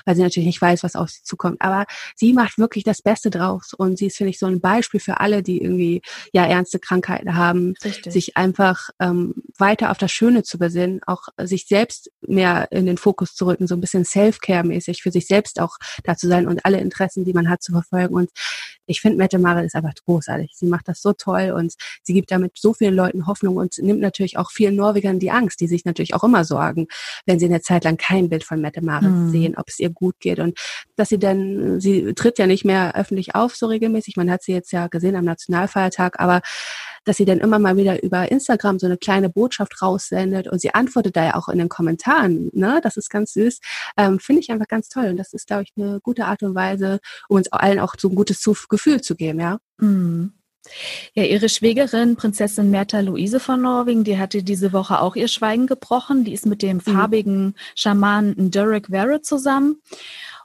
Weil 0.05 0.15
sie 0.15 0.21
natürlich 0.21 0.47
nicht 0.47 0.61
weiß, 0.61 0.83
was 0.83 0.95
auf 0.95 1.09
sie 1.09 1.23
zukommt. 1.23 1.61
Aber 1.61 1.85
sie 2.15 2.33
macht 2.33 2.57
wirklich 2.57 2.83
das 2.83 3.01
Beste 3.01 3.29
draus 3.29 3.73
und 3.73 3.97
sie 3.97 4.07
ist, 4.07 4.17
finde 4.17 4.31
ich, 4.31 4.39
so 4.39 4.45
ein 4.45 4.61
Beispiel 4.61 4.99
für 4.99 5.19
alle, 5.19 5.43
die 5.43 5.61
irgendwie 5.61 6.01
ja 6.33 6.45
ernste 6.45 6.79
Krankheiten 6.79 7.35
haben, 7.35 7.73
Richtig. 7.83 8.11
sich 8.11 8.37
einfach 8.37 8.89
ähm, 8.99 9.35
weiter 9.57 9.91
auf 9.91 9.97
das 9.97 10.11
Schöne 10.11 10.43
zu 10.43 10.57
besinnen, 10.57 11.01
auch 11.05 11.27
sich 11.37 11.67
selbst 11.67 12.11
mehr 12.21 12.67
in 12.71 12.85
den 12.85 12.97
Fokus 12.97 13.35
zu 13.35 13.45
rücken, 13.45 13.67
so 13.67 13.75
ein 13.75 13.81
bisschen 13.81 14.05
Self-Care-mäßig 14.05 15.01
für 15.01 15.11
sich 15.11 15.27
selbst 15.27 15.59
auch 15.59 15.77
da 16.03 16.15
zu 16.15 16.27
sein 16.27 16.47
und 16.47 16.65
alle 16.65 16.79
Interessen, 16.79 17.25
die 17.25 17.33
man 17.33 17.49
hat, 17.49 17.63
zu 17.63 17.71
verfolgen. 17.71 18.15
Und 18.15 18.29
ich 18.85 19.01
finde, 19.01 19.17
Mette 19.17 19.39
Mare 19.39 19.63
ist 19.63 19.75
einfach 19.75 19.93
großartig. 20.05 20.51
Sie 20.55 20.65
macht 20.65 20.87
das 20.87 21.01
so 21.01 21.13
toll 21.13 21.51
und 21.55 21.75
sie 22.03 22.13
gibt 22.13 22.31
damit 22.31 22.57
so 22.57 22.73
vielen 22.73 22.95
Leuten 22.95 23.27
Hoffnung 23.27 23.57
und 23.57 23.77
nimmt 23.77 24.01
natürlich 24.01 24.37
auch 24.37 24.51
vielen 24.51 24.75
Norwegern 24.75 25.19
die 25.21 25.31
Angst, 25.31 25.61
die 25.61 25.67
sich 25.67 25.85
natürlich 25.85 26.13
auch 26.13 26.23
immer 26.23 26.43
sorgen, 26.43 26.87
wenn 27.25 27.39
sie 27.39 27.45
eine 27.45 27.61
Zeit 27.61 27.83
lang 27.83 27.97
kein 27.97 28.29
Bild 28.29 28.43
von 28.43 28.59
Mette 28.59 28.83
Mare 28.83 29.07
mhm. 29.07 29.31
sehen, 29.31 29.55
ob 29.57 29.69
es 29.69 29.79
ihr 29.79 29.89
gut 29.89 30.19
geht 30.19 30.39
und 30.39 30.57
dass 30.95 31.09
sie 31.09 31.19
dann, 31.19 31.79
sie 31.79 32.13
tritt 32.13 32.39
ja 32.39 32.47
nicht 32.47 32.65
mehr 32.65 32.95
öffentlich 32.95 33.35
auf 33.35 33.55
so 33.55 33.67
regelmäßig. 33.67 34.17
Man 34.17 34.29
hat 34.29 34.43
sie 34.43 34.53
jetzt 34.53 34.71
ja 34.71 34.87
gesehen 34.87 35.15
am 35.15 35.25
Nationalfeiertag, 35.25 36.19
aber 36.19 36.41
dass 37.03 37.17
sie 37.17 37.25
dann 37.25 37.39
immer 37.39 37.59
mal 37.59 37.77
wieder 37.77 38.03
über 38.03 38.31
Instagram 38.31 38.79
so 38.79 38.85
eine 38.85 38.97
kleine 38.97 39.29
Botschaft 39.29 39.81
raussendet 39.81 40.47
und 40.47 40.61
sie 40.61 40.73
antwortet 40.73 41.15
da 41.15 41.25
ja 41.25 41.35
auch 41.35 41.49
in 41.49 41.57
den 41.57 41.69
Kommentaren, 41.69 42.49
ne? 42.53 42.79
Das 42.83 42.97
ist 42.97 43.09
ganz 43.09 43.33
süß. 43.33 43.59
Ähm, 43.97 44.19
Finde 44.19 44.41
ich 44.41 44.51
einfach 44.51 44.67
ganz 44.67 44.89
toll. 44.89 45.07
Und 45.07 45.17
das 45.17 45.33
ist, 45.33 45.47
glaube 45.47 45.63
ich, 45.63 45.73
eine 45.75 45.99
gute 46.01 46.25
Art 46.25 46.43
und 46.43 46.55
Weise, 46.55 46.99
um 47.27 47.37
uns 47.37 47.51
allen 47.51 47.79
auch 47.79 47.95
so 47.97 48.09
ein 48.09 48.15
gutes 48.15 48.43
Gefühl 48.69 49.01
zu 49.01 49.15
geben, 49.15 49.39
ja. 49.39 49.57
Mhm. 49.79 50.33
Ja, 51.13 51.23
ihre 51.23 51.49
Schwägerin, 51.49 52.15
Prinzessin 52.15 52.69
Märtha 52.69 52.99
Luise 52.99 53.39
von 53.39 53.61
Norwegen, 53.61 54.03
die 54.03 54.17
hatte 54.17 54.43
diese 54.43 54.73
Woche 54.73 54.99
auch 54.99 55.15
ihr 55.15 55.27
Schweigen 55.27 55.67
gebrochen. 55.67 56.23
Die 56.23 56.33
ist 56.33 56.45
mit 56.45 56.61
dem 56.61 56.77
mhm. 56.77 56.81
farbigen 56.81 57.55
Schamanen 57.75 58.51
Derek 58.51 58.87
Verrett 58.87 59.25
zusammen 59.25 59.81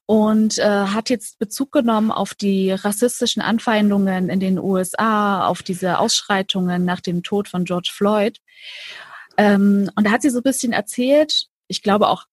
und 0.07 0.59
äh, 0.59 0.65
hat 0.65 1.11
jetzt 1.11 1.39
Bezug 1.39 1.73
genommen 1.73 2.13
auf 2.13 2.35
die 2.35 2.71
rassistischen 2.71 3.43
Anfeindungen 3.43 4.31
in 4.31 4.41
den 4.41 4.59
USA, 4.59 5.47
auf 5.47 5.63
diese 5.63 5.99
Ausschreitungen 5.99 6.85
nach 6.85 7.01
dem 7.01 7.23
Tod 7.23 7.49
von 7.49 7.65
George 7.65 7.91
Floyd. 7.93 8.41
Ähm, 9.37 9.91
und 9.97 10.07
da 10.07 10.13
hat 10.13 10.23
sie 10.23 10.31
so 10.31 10.39
ein 10.39 10.45
bisschen 10.45 10.73
erzählt, 10.73 11.49
ich 11.67 11.83
glaube 11.83 12.09
auch 12.09 12.25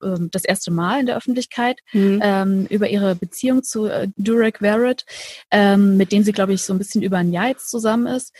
das 0.00 0.44
erste 0.44 0.70
Mal 0.70 1.00
in 1.00 1.06
der 1.06 1.16
Öffentlichkeit 1.16 1.80
mhm. 1.92 2.20
ähm, 2.22 2.66
über 2.66 2.88
ihre 2.88 3.14
Beziehung 3.14 3.62
zu 3.62 3.86
äh, 3.86 4.08
Durek 4.16 4.58
Verrett, 4.58 5.04
ähm, 5.50 5.96
mit 5.96 6.12
dem 6.12 6.22
sie, 6.22 6.32
glaube 6.32 6.52
ich, 6.52 6.62
so 6.62 6.72
ein 6.72 6.78
bisschen 6.78 7.02
über 7.02 7.18
ein 7.18 7.32
Jahr 7.32 7.48
jetzt 7.48 7.70
zusammen 7.70 8.06
ist. 8.06 8.32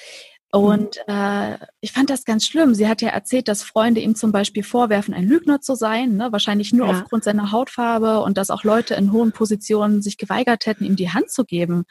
Und 0.52 0.97
äh, 1.07 1.59
ich 1.80 1.92
fand 1.92 2.11
das 2.11 2.25
ganz 2.25 2.45
schlimm. 2.45 2.75
Sie 2.75 2.88
hat 2.88 3.02
ja 3.02 3.11
erzählt, 3.11 3.47
dass 3.47 3.62
Freunde 3.62 4.00
ihm 4.00 4.17
zum 4.17 4.32
Beispiel 4.32 4.65
vorwerfen, 4.65 5.15
ein 5.15 5.28
Lügner 5.28 5.60
zu 5.60 5.76
sein, 5.76 6.17
ne? 6.17 6.32
wahrscheinlich 6.32 6.73
nur 6.73 6.89
ja. 6.89 6.93
aufgrund 6.93 7.23
seiner 7.23 7.52
Hautfarbe 7.52 8.21
und 8.21 8.36
dass 8.36 8.50
auch 8.50 8.65
Leute 8.65 8.95
in 8.95 9.13
hohen 9.13 9.30
Positionen 9.30 10.02
sich 10.02 10.19
geweigert 10.19 10.67
hätten, 10.67 10.84
ihm 10.84 10.97
die 10.97 11.10
Hand 11.10 11.30
zu 11.30 11.45
geben. 11.45 11.84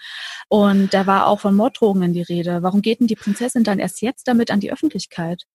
Und 0.50 0.94
da 0.94 1.08
war 1.08 1.28
auch 1.28 1.40
von 1.40 1.56
Morddrohungen 1.56 2.12
die 2.12 2.22
Rede. 2.22 2.62
Warum 2.62 2.82
geht 2.82 3.00
denn 3.00 3.08
die 3.08 3.16
Prinzessin 3.16 3.64
dann 3.64 3.80
erst 3.80 4.02
jetzt 4.02 4.28
damit 4.28 4.52
an 4.52 4.60
die 4.60 4.74
Öffentlichkeit? 4.74 5.46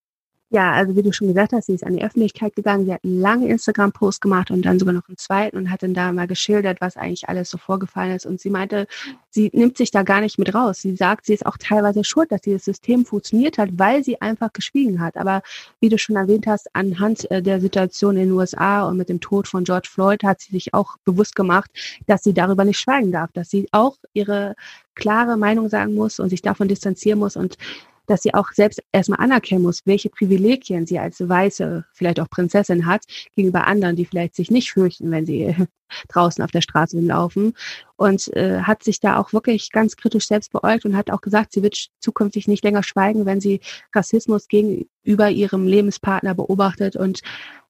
Ja, 0.54 0.70
also 0.70 0.94
wie 0.94 1.02
du 1.02 1.12
schon 1.12 1.26
gesagt 1.26 1.52
hast, 1.52 1.66
sie 1.66 1.74
ist 1.74 1.82
an 1.82 1.96
die 1.96 2.04
Öffentlichkeit 2.04 2.54
gegangen, 2.54 2.84
sie 2.84 2.94
hat 2.94 3.02
einen 3.02 3.20
langen 3.20 3.48
Instagram-Post 3.48 4.20
gemacht 4.20 4.52
und 4.52 4.64
dann 4.64 4.78
sogar 4.78 4.94
noch 4.94 5.08
einen 5.08 5.16
zweiten 5.16 5.56
und 5.56 5.68
hat 5.68 5.82
dann 5.82 5.94
da 5.94 6.12
mal 6.12 6.28
geschildert, 6.28 6.80
was 6.80 6.96
eigentlich 6.96 7.28
alles 7.28 7.50
so 7.50 7.58
vorgefallen 7.58 8.14
ist. 8.14 8.24
Und 8.24 8.40
sie 8.40 8.50
meinte, 8.50 8.86
sie 9.30 9.50
nimmt 9.52 9.76
sich 9.76 9.90
da 9.90 10.04
gar 10.04 10.20
nicht 10.20 10.38
mit 10.38 10.54
raus. 10.54 10.80
Sie 10.80 10.94
sagt, 10.94 11.26
sie 11.26 11.34
ist 11.34 11.44
auch 11.44 11.56
teilweise 11.58 12.04
schuld, 12.04 12.30
dass 12.30 12.42
dieses 12.42 12.64
System 12.64 13.04
funktioniert 13.04 13.58
hat, 13.58 13.70
weil 13.72 14.04
sie 14.04 14.20
einfach 14.20 14.52
geschwiegen 14.52 15.00
hat. 15.00 15.16
Aber 15.16 15.42
wie 15.80 15.88
du 15.88 15.98
schon 15.98 16.14
erwähnt 16.14 16.46
hast, 16.46 16.72
anhand 16.72 17.28
äh, 17.32 17.42
der 17.42 17.60
Situation 17.60 18.16
in 18.16 18.28
den 18.28 18.32
USA 18.32 18.86
und 18.86 18.96
mit 18.96 19.08
dem 19.08 19.18
Tod 19.18 19.48
von 19.48 19.64
George 19.64 19.88
Floyd 19.90 20.22
hat 20.22 20.40
sie 20.40 20.52
sich 20.52 20.72
auch 20.72 20.98
bewusst 21.04 21.34
gemacht, 21.34 21.68
dass 22.06 22.22
sie 22.22 22.32
darüber 22.32 22.64
nicht 22.64 22.78
schweigen 22.78 23.10
darf, 23.10 23.32
dass 23.32 23.50
sie 23.50 23.66
auch 23.72 23.96
ihre 24.12 24.54
klare 24.94 25.36
Meinung 25.36 25.68
sagen 25.68 25.94
muss 25.94 26.20
und 26.20 26.28
sich 26.28 26.42
davon 26.42 26.68
distanzieren 26.68 27.18
muss 27.18 27.34
und 27.34 27.58
dass 28.06 28.22
sie 28.22 28.34
auch 28.34 28.52
selbst 28.52 28.82
erstmal 28.92 29.20
anerkennen 29.20 29.62
muss, 29.62 29.80
welche 29.84 30.10
Privilegien 30.10 30.86
sie 30.86 30.98
als 30.98 31.26
weiße, 31.26 31.84
vielleicht 31.92 32.20
auch 32.20 32.28
Prinzessin 32.28 32.86
hat, 32.86 33.04
gegenüber 33.34 33.66
anderen, 33.66 33.96
die 33.96 34.04
vielleicht 34.04 34.34
sich 34.34 34.50
nicht 34.50 34.72
fürchten, 34.72 35.10
wenn 35.10 35.26
sie 35.26 35.54
draußen 36.08 36.42
auf 36.42 36.50
der 36.50 36.60
Straße 36.60 36.98
laufen. 37.00 37.54
Und 37.96 38.34
äh, 38.36 38.60
hat 38.62 38.82
sich 38.82 39.00
da 39.00 39.18
auch 39.18 39.32
wirklich 39.32 39.70
ganz 39.70 39.96
kritisch 39.96 40.26
selbst 40.26 40.52
beäugt 40.52 40.84
und 40.84 40.96
hat 40.96 41.10
auch 41.10 41.20
gesagt, 41.20 41.52
sie 41.52 41.62
wird 41.62 41.88
zukünftig 42.00 42.48
nicht 42.48 42.64
länger 42.64 42.82
schweigen, 42.82 43.26
wenn 43.26 43.40
sie 43.40 43.60
Rassismus 43.94 44.48
gegenüber 44.48 45.30
ihrem 45.30 45.66
Lebenspartner 45.66 46.34
beobachtet 46.34 46.96
und 46.96 47.20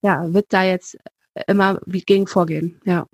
ja, 0.02 0.32
wird 0.32 0.46
da 0.50 0.64
jetzt 0.64 0.98
immer 1.46 1.80
gegen 1.86 2.26
vorgehen. 2.26 2.80
Ja 2.84 3.06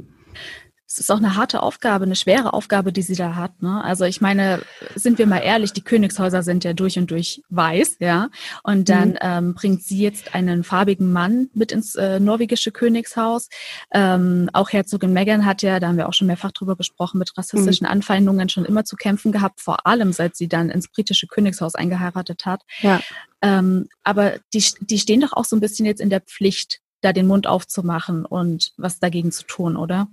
es 0.91 0.99
ist 0.99 1.11
auch 1.11 1.19
eine 1.19 1.37
harte 1.37 1.63
Aufgabe, 1.63 2.05
eine 2.05 2.17
schwere 2.17 2.53
Aufgabe, 2.53 2.93
die 2.93 3.03
sie 3.03 3.15
da 3.15 3.37
hat. 3.37 3.63
Ne? 3.63 3.83
Also 3.85 4.05
ich 4.05 4.21
meine, 4.21 4.61
sind 4.95 5.19
wir 5.19 5.27
mal 5.27 5.39
ehrlich, 5.39 5.73
die 5.73 5.83
Königshäuser 5.83 6.43
sind 6.43 6.65
ja 6.65 6.73
durch 6.73 6.99
und 6.99 7.11
durch 7.11 7.43
weiß, 7.49 7.97
ja. 8.01 8.29
Und 8.63 8.89
dann 8.89 9.11
mhm. 9.11 9.19
ähm, 9.21 9.55
bringt 9.55 9.83
sie 9.83 10.01
jetzt 10.01 10.35
einen 10.35 10.65
farbigen 10.65 11.13
Mann 11.13 11.51
mit 11.55 11.73
ins 11.73 11.95
äh, 11.95 12.21
norwegische 12.21 12.73
Königshaus. 12.73 13.49
Ähm, 13.93 14.51
auch 14.53 14.71
Herzogin 14.71 15.13
Meghan 15.13 15.47
hat 15.47 15.63
ja, 15.63 15.81
da 15.81 15.89
haben 15.89 15.97
wir 15.97 16.09
auch 16.09 16.15
schon 16.15 16.27
mehrfach 16.27 16.53
drüber 16.53 16.77
gesprochen, 16.77 17.19
mit 17.19 17.37
rassistischen 17.37 17.87
mhm. 17.87 17.93
Anfeindungen 17.93 18.49
schon 18.49 18.65
immer 18.65 18.85
zu 18.85 18.97
kämpfen 18.97 19.33
gehabt, 19.33 19.61
vor 19.61 19.87
allem 19.87 20.13
seit 20.13 20.37
sie 20.37 20.49
dann 20.49 20.71
ins 20.71 20.89
britische 20.89 21.27
Königshaus 21.27 21.75
eingeheiratet 21.75 22.47
hat. 22.47 22.63
Ja. 22.81 23.01
Ähm, 23.43 23.89
aber 24.05 24.35
die, 24.53 24.65
die 24.81 24.99
stehen 24.99 25.21
doch 25.21 25.33
auch 25.33 25.45
so 25.45 25.57
ein 25.57 25.61
bisschen 25.61 25.87
jetzt 25.87 26.01
in 26.01 26.11
der 26.11 26.21
Pflicht, 26.21 26.81
da 27.01 27.13
den 27.13 27.27
Mund 27.27 27.47
aufzumachen 27.47 28.25
und 28.25 28.73
was 28.77 28.99
dagegen 28.99 29.33
zu 29.33 29.45
tun, 29.45 29.77
oder? 29.77 30.09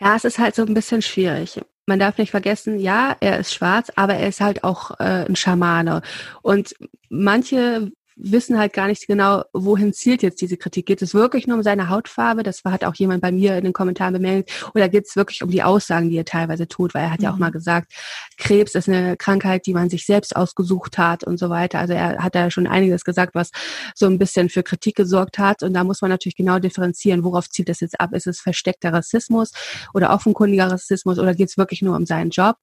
Ja, 0.00 0.16
es 0.16 0.24
ist 0.24 0.38
halt 0.38 0.54
so 0.54 0.62
ein 0.62 0.74
bisschen 0.74 1.00
schwierig. 1.00 1.60
Man 1.86 1.98
darf 1.98 2.18
nicht 2.18 2.30
vergessen, 2.30 2.78
ja, 2.78 3.16
er 3.20 3.40
ist 3.40 3.52
schwarz, 3.52 3.90
aber 3.96 4.14
er 4.14 4.28
ist 4.28 4.40
halt 4.40 4.62
auch 4.64 4.92
äh, 5.00 5.26
ein 5.26 5.36
Schamane. 5.36 6.02
Und 6.42 6.74
manche 7.08 7.90
wissen 8.16 8.58
halt 8.58 8.72
gar 8.72 8.88
nicht 8.88 9.06
genau, 9.06 9.44
wohin 9.52 9.92
zielt 9.92 10.22
jetzt 10.22 10.40
diese 10.40 10.56
Kritik. 10.56 10.86
Geht 10.86 11.02
es 11.02 11.14
wirklich 11.14 11.46
nur 11.46 11.56
um 11.56 11.62
seine 11.62 11.88
Hautfarbe? 11.88 12.42
Das 12.42 12.62
hat 12.64 12.84
auch 12.84 12.94
jemand 12.94 13.22
bei 13.22 13.32
mir 13.32 13.56
in 13.56 13.64
den 13.64 13.72
Kommentaren 13.72 14.12
bemerkt. 14.12 14.70
Oder 14.74 14.88
geht 14.88 15.06
es 15.06 15.16
wirklich 15.16 15.42
um 15.42 15.50
die 15.50 15.62
Aussagen, 15.62 16.10
die 16.10 16.16
er 16.16 16.24
teilweise 16.24 16.68
tut? 16.68 16.94
Weil 16.94 17.04
er 17.04 17.10
hat 17.10 17.20
mhm. 17.20 17.24
ja 17.24 17.30
auch 17.30 17.34
mhm. 17.34 17.40
mal 17.40 17.50
gesagt, 17.50 17.92
Krebs 18.38 18.74
ist 18.74 18.88
eine 18.88 19.16
Krankheit, 19.16 19.66
die 19.66 19.74
man 19.74 19.90
sich 19.90 20.06
selbst 20.06 20.34
ausgesucht 20.36 20.98
hat 20.98 21.24
und 21.24 21.38
so 21.38 21.50
weiter. 21.50 21.78
Also 21.78 21.94
er 21.94 22.22
hat 22.22 22.34
da 22.34 22.50
schon 22.50 22.66
einiges 22.66 23.04
gesagt, 23.04 23.34
was 23.34 23.50
so 23.94 24.06
ein 24.06 24.18
bisschen 24.18 24.48
für 24.48 24.62
Kritik 24.62 24.96
gesorgt 24.96 25.38
hat. 25.38 25.62
Und 25.62 25.74
da 25.74 25.84
muss 25.84 26.02
man 26.02 26.10
natürlich 26.10 26.36
genau 26.36 26.58
differenzieren, 26.58 27.24
worauf 27.24 27.48
zielt 27.48 27.68
das 27.68 27.80
jetzt 27.80 28.00
ab? 28.00 28.12
Ist 28.12 28.26
es 28.26 28.40
versteckter 28.40 28.92
Rassismus 28.92 29.52
oder 29.94 30.12
offenkundiger 30.12 30.70
Rassismus 30.70 31.18
oder 31.18 31.34
geht 31.34 31.48
es 31.48 31.56
wirklich 31.56 31.82
nur 31.82 31.96
um 31.96 32.06
seinen 32.06 32.30
Job? 32.30 32.56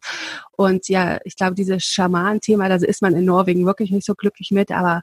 Und 0.52 0.88
ja, 0.90 1.20
ich 1.24 1.36
glaube, 1.36 1.56
dieses 1.56 1.84
Schaman-Thema, 1.84 2.70
da 2.70 2.76
ist 2.76 3.02
man 3.02 3.16
in 3.16 3.26
Norwegen 3.26 3.66
wirklich 3.66 3.92
nicht 3.92 4.06
so 4.06 4.16
glücklich 4.16 4.52
mit, 4.52 4.72
aber 4.72 5.02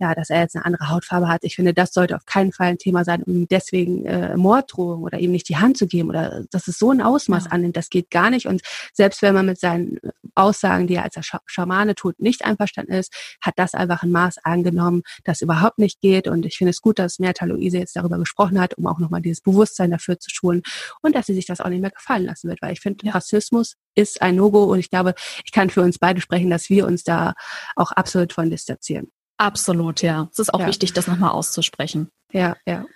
ja, 0.00 0.14
dass 0.14 0.30
er 0.30 0.40
jetzt 0.40 0.56
eine 0.56 0.64
andere 0.64 0.88
Hautfarbe 0.90 1.28
hat. 1.28 1.44
Ich 1.44 1.56
finde, 1.56 1.72
das 1.72 1.92
sollte 1.92 2.16
auf 2.16 2.26
keinen 2.26 2.52
Fall 2.52 2.68
ein 2.68 2.78
Thema 2.78 3.04
sein, 3.04 3.22
um 3.22 3.46
deswegen 3.46 4.04
äh, 4.06 4.36
Morddrohung 4.36 5.02
oder 5.02 5.18
ihm 5.18 5.30
nicht 5.30 5.48
die 5.48 5.56
Hand 5.56 5.76
zu 5.76 5.86
geben 5.86 6.08
oder 6.08 6.44
dass 6.50 6.66
es 6.68 6.78
so 6.78 6.90
ein 6.90 7.00
Ausmaß 7.00 7.44
ja. 7.44 7.50
annimmt, 7.52 7.76
das 7.76 7.90
geht 7.90 8.10
gar 8.10 8.30
nicht. 8.30 8.46
Und 8.46 8.62
selbst 8.92 9.22
wenn 9.22 9.34
man 9.34 9.46
mit 9.46 9.60
seinen 9.60 9.98
Aussagen, 10.34 10.86
die 10.86 10.96
er 10.96 11.04
als 11.04 11.14
Sch 11.24 11.36
Schamane 11.46 11.94
tut, 11.94 12.18
nicht 12.20 12.44
einverstanden 12.44 12.92
ist, 12.92 13.14
hat 13.40 13.54
das 13.56 13.74
einfach 13.74 14.02
ein 14.02 14.10
Maß 14.10 14.38
angenommen, 14.44 15.02
das 15.22 15.42
überhaupt 15.42 15.78
nicht 15.78 16.00
geht. 16.00 16.26
Und 16.26 16.44
ich 16.44 16.56
finde 16.56 16.70
es 16.70 16.80
gut, 16.80 16.98
dass 16.98 17.18
Merta 17.18 17.44
Luise 17.44 17.78
jetzt 17.78 17.94
darüber 17.96 18.18
gesprochen 18.18 18.60
hat, 18.60 18.74
um 18.74 18.86
auch 18.86 18.98
nochmal 18.98 19.22
dieses 19.22 19.40
Bewusstsein 19.40 19.92
dafür 19.92 20.18
zu 20.18 20.30
schulen 20.30 20.62
und 21.02 21.14
dass 21.14 21.26
sie 21.26 21.34
sich 21.34 21.46
das 21.46 21.60
auch 21.60 21.68
nicht 21.68 21.80
mehr 21.80 21.90
gefallen 21.90 22.24
lassen 22.24 22.48
wird, 22.48 22.60
weil 22.62 22.72
ich 22.72 22.80
finde, 22.80 23.06
ja. 23.06 23.12
Rassismus 23.12 23.76
ist 23.94 24.22
ein 24.22 24.36
No-Go 24.36 24.64
und 24.64 24.80
ich 24.80 24.90
glaube, 24.90 25.14
ich 25.44 25.52
kann 25.52 25.70
für 25.70 25.82
uns 25.82 25.98
beide 25.98 26.20
sprechen, 26.20 26.50
dass 26.50 26.68
wir 26.68 26.86
uns 26.86 27.04
da 27.04 27.34
auch 27.76 27.92
absolut 27.92 28.32
von 28.32 28.50
distanzieren. 28.50 29.10
Absolut, 29.44 30.00
ja. 30.00 30.28
Es 30.32 30.38
ist 30.38 30.54
auch 30.54 30.60
ja. 30.60 30.66
wichtig, 30.66 30.94
das 30.94 31.06
nochmal 31.06 31.30
auszusprechen. 31.30 32.08
Ja, 32.32 32.56
ja. 32.66 32.86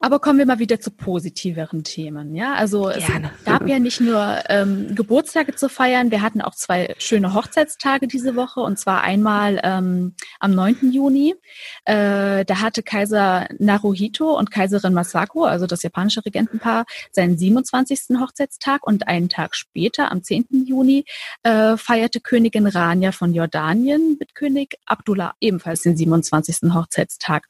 Aber 0.00 0.20
kommen 0.20 0.38
wir 0.38 0.46
mal 0.46 0.60
wieder 0.60 0.80
zu 0.80 0.92
positiveren 0.92 1.82
Themen. 1.82 2.36
Ja, 2.36 2.54
also 2.54 2.84
Gerne. 2.84 3.32
es 3.36 3.44
gab 3.44 3.66
ja 3.66 3.80
nicht 3.80 4.00
nur 4.00 4.38
ähm, 4.48 4.94
Geburtstage 4.94 5.56
zu 5.56 5.68
feiern, 5.68 6.12
wir 6.12 6.22
hatten 6.22 6.40
auch 6.40 6.54
zwei 6.54 6.94
schöne 6.98 7.34
Hochzeitstage 7.34 8.06
diese 8.06 8.36
Woche 8.36 8.60
und 8.60 8.78
zwar 8.78 9.02
einmal 9.02 9.60
ähm, 9.64 10.14
am 10.38 10.54
9. 10.54 10.92
Juni. 10.92 11.34
Äh, 11.84 12.44
da 12.44 12.60
hatte 12.60 12.84
Kaiser 12.84 13.48
Naruhito 13.58 14.38
und 14.38 14.52
Kaiserin 14.52 14.94
Masako, 14.94 15.44
also 15.44 15.66
das 15.66 15.82
japanische 15.82 16.24
Regentenpaar, 16.24 16.84
seinen 17.10 17.36
27. 17.36 18.20
Hochzeitstag 18.20 18.86
und 18.86 19.08
einen 19.08 19.28
Tag 19.28 19.56
später, 19.56 20.12
am 20.12 20.22
10. 20.22 20.64
Juni, 20.64 21.06
äh, 21.42 21.76
feierte 21.76 22.20
Königin 22.20 22.68
Rania 22.68 23.10
von 23.10 23.34
Jordanien 23.34 24.16
mit 24.20 24.36
König 24.36 24.76
Abdullah 24.86 25.34
ebenfalls 25.40 25.82
den 25.82 25.96
27. 25.96 26.72
Hochzeitstag. 26.72 27.48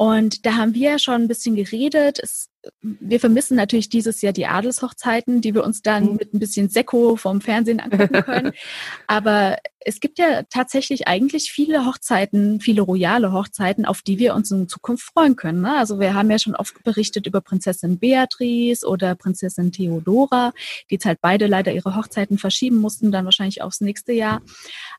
Und 0.00 0.46
da 0.46 0.54
haben 0.54 0.72
wir 0.72 0.98
schon 0.98 1.16
ein 1.16 1.28
bisschen 1.28 1.56
geredet. 1.64 2.18
Es, 2.22 2.48
wir 2.82 3.20
vermissen 3.20 3.56
natürlich 3.56 3.88
dieses 3.88 4.20
Jahr 4.22 4.32
die 4.32 4.46
Adelshochzeiten, 4.46 5.40
die 5.40 5.54
wir 5.54 5.64
uns 5.64 5.82
dann 5.82 6.04
mhm. 6.04 6.16
mit 6.16 6.34
ein 6.34 6.38
bisschen 6.38 6.68
Sekko 6.68 7.16
vom 7.16 7.40
Fernsehen 7.40 7.80
angucken 7.80 8.22
können. 8.22 8.52
Aber 9.06 9.56
es 9.80 10.00
gibt 10.00 10.18
ja 10.18 10.42
tatsächlich 10.50 11.08
eigentlich 11.08 11.50
viele 11.50 11.86
Hochzeiten, 11.86 12.60
viele 12.60 12.82
royale 12.82 13.32
Hochzeiten, 13.32 13.86
auf 13.86 14.02
die 14.02 14.18
wir 14.18 14.34
uns 14.34 14.50
in 14.50 14.68
Zukunft 14.68 15.04
freuen 15.04 15.36
können. 15.36 15.62
Ne? 15.62 15.76
Also 15.76 15.98
wir 15.98 16.14
haben 16.14 16.30
ja 16.30 16.38
schon 16.38 16.54
oft 16.54 16.82
berichtet 16.84 17.26
über 17.26 17.40
Prinzessin 17.40 17.98
Beatrice 17.98 18.86
oder 18.86 19.14
Prinzessin 19.14 19.72
Theodora, 19.72 20.52
die 20.90 20.94
jetzt 20.96 21.06
halt 21.06 21.20
beide 21.22 21.46
leider 21.46 21.72
ihre 21.72 21.96
Hochzeiten 21.96 22.36
verschieben 22.36 22.76
mussten, 22.76 23.10
dann 23.10 23.24
wahrscheinlich 23.24 23.62
aufs 23.62 23.80
nächste 23.80 24.12
Jahr. 24.12 24.42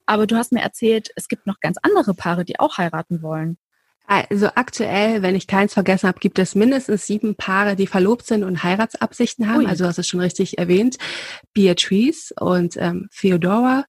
Aber 0.08 0.26
du 0.26 0.36
hast 0.36 0.52
mir 0.52 0.62
erzählt, 0.62 1.10
es 1.16 1.28
gibt 1.28 1.46
noch 1.46 1.60
ganz 1.60 1.78
andere 1.84 2.16
Paare, 2.16 2.44
die 2.44 2.60
auch 2.60 2.78
heiraten 2.78 3.22
wollen. 3.22 3.58
Also 4.12 4.48
aktuell, 4.56 5.22
wenn 5.22 5.36
ich 5.36 5.48
keins 5.48 5.74
vergessen 5.74 6.10
habe, 6.10 6.20
gibt 6.20 6.38
es 6.38 6.54
mindestens 6.54 7.08
sieben 7.08 7.36
Paare, 7.36 7.78
die 7.78 7.88
verlobt 7.88 8.26
sind 8.26 8.44
und 8.44 8.62
Heiratsabsichten 8.62 9.48
haben. 9.48 9.60
Ui. 9.60 9.68
Also 9.68 9.86
das 9.86 9.98
ist 10.00 10.10
schon 10.10 10.20
richtig 10.20 10.58
erwähnt. 10.58 10.98
Beatrice 11.54 12.34
und 12.38 12.76
ähm, 12.76 13.08
Theodora 13.18 13.86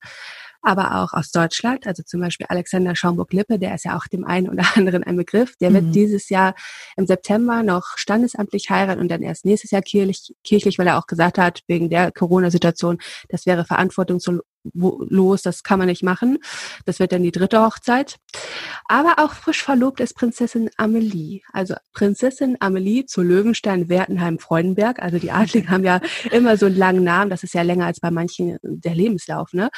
aber 0.62 1.02
auch 1.02 1.12
aus 1.12 1.32
Deutschland, 1.32 1.88
also 1.88 2.04
zum 2.04 2.20
Beispiel 2.20 2.46
Alexander 2.48 2.94
Schaumburg-Lippe, 2.94 3.58
der 3.58 3.74
ist 3.74 3.84
ja 3.84 3.96
auch 3.96 4.06
dem 4.06 4.24
einen 4.24 4.48
oder 4.48 4.62
anderen 4.76 5.02
ein 5.02 5.16
Begriff, 5.16 5.56
der 5.56 5.70
mhm. 5.70 5.74
wird 5.74 5.94
dieses 5.96 6.28
Jahr 6.28 6.54
im 6.96 7.06
September 7.06 7.64
noch 7.64 7.96
standesamtlich 7.96 8.70
heiraten 8.70 9.00
und 9.00 9.08
dann 9.08 9.22
erst 9.22 9.44
nächstes 9.44 9.72
Jahr 9.72 9.82
kirchlich, 9.82 10.32
kirchlich 10.44 10.78
weil 10.78 10.86
er 10.86 10.98
auch 10.98 11.08
gesagt 11.08 11.36
hat, 11.36 11.62
wegen 11.66 11.90
der 11.90 12.12
Corona-Situation, 12.12 12.98
das 13.28 13.44
wäre 13.44 13.64
verantwortungslos 13.64 14.40
los, 14.74 15.42
das 15.42 15.62
kann 15.62 15.78
man 15.78 15.88
nicht 15.88 16.02
machen. 16.02 16.38
Das 16.84 16.98
wird 17.00 17.12
dann 17.12 17.22
die 17.22 17.32
dritte 17.32 17.60
Hochzeit. 17.60 18.16
Aber 18.86 19.18
auch 19.18 19.32
frisch 19.32 19.62
verlobt 19.62 20.00
ist 20.00 20.14
Prinzessin 20.14 20.70
Amelie. 20.76 21.40
Also 21.52 21.74
Prinzessin 21.92 22.56
Amelie 22.60 23.06
zu 23.06 23.22
Löwenstein, 23.22 23.88
Wertenheim, 23.88 24.38
Freudenberg. 24.38 25.00
Also 25.02 25.18
die 25.18 25.30
Adligen 25.30 25.70
haben 25.70 25.84
ja 25.84 26.00
immer 26.30 26.56
so 26.56 26.66
einen 26.66 26.76
langen 26.76 27.04
Namen. 27.04 27.30
Das 27.30 27.42
ist 27.42 27.54
ja 27.54 27.62
länger 27.62 27.86
als 27.86 28.00
bei 28.00 28.10
manchen 28.10 28.58
der 28.62 28.94
Lebenslauf. 28.94 29.52
Ne? 29.52 29.70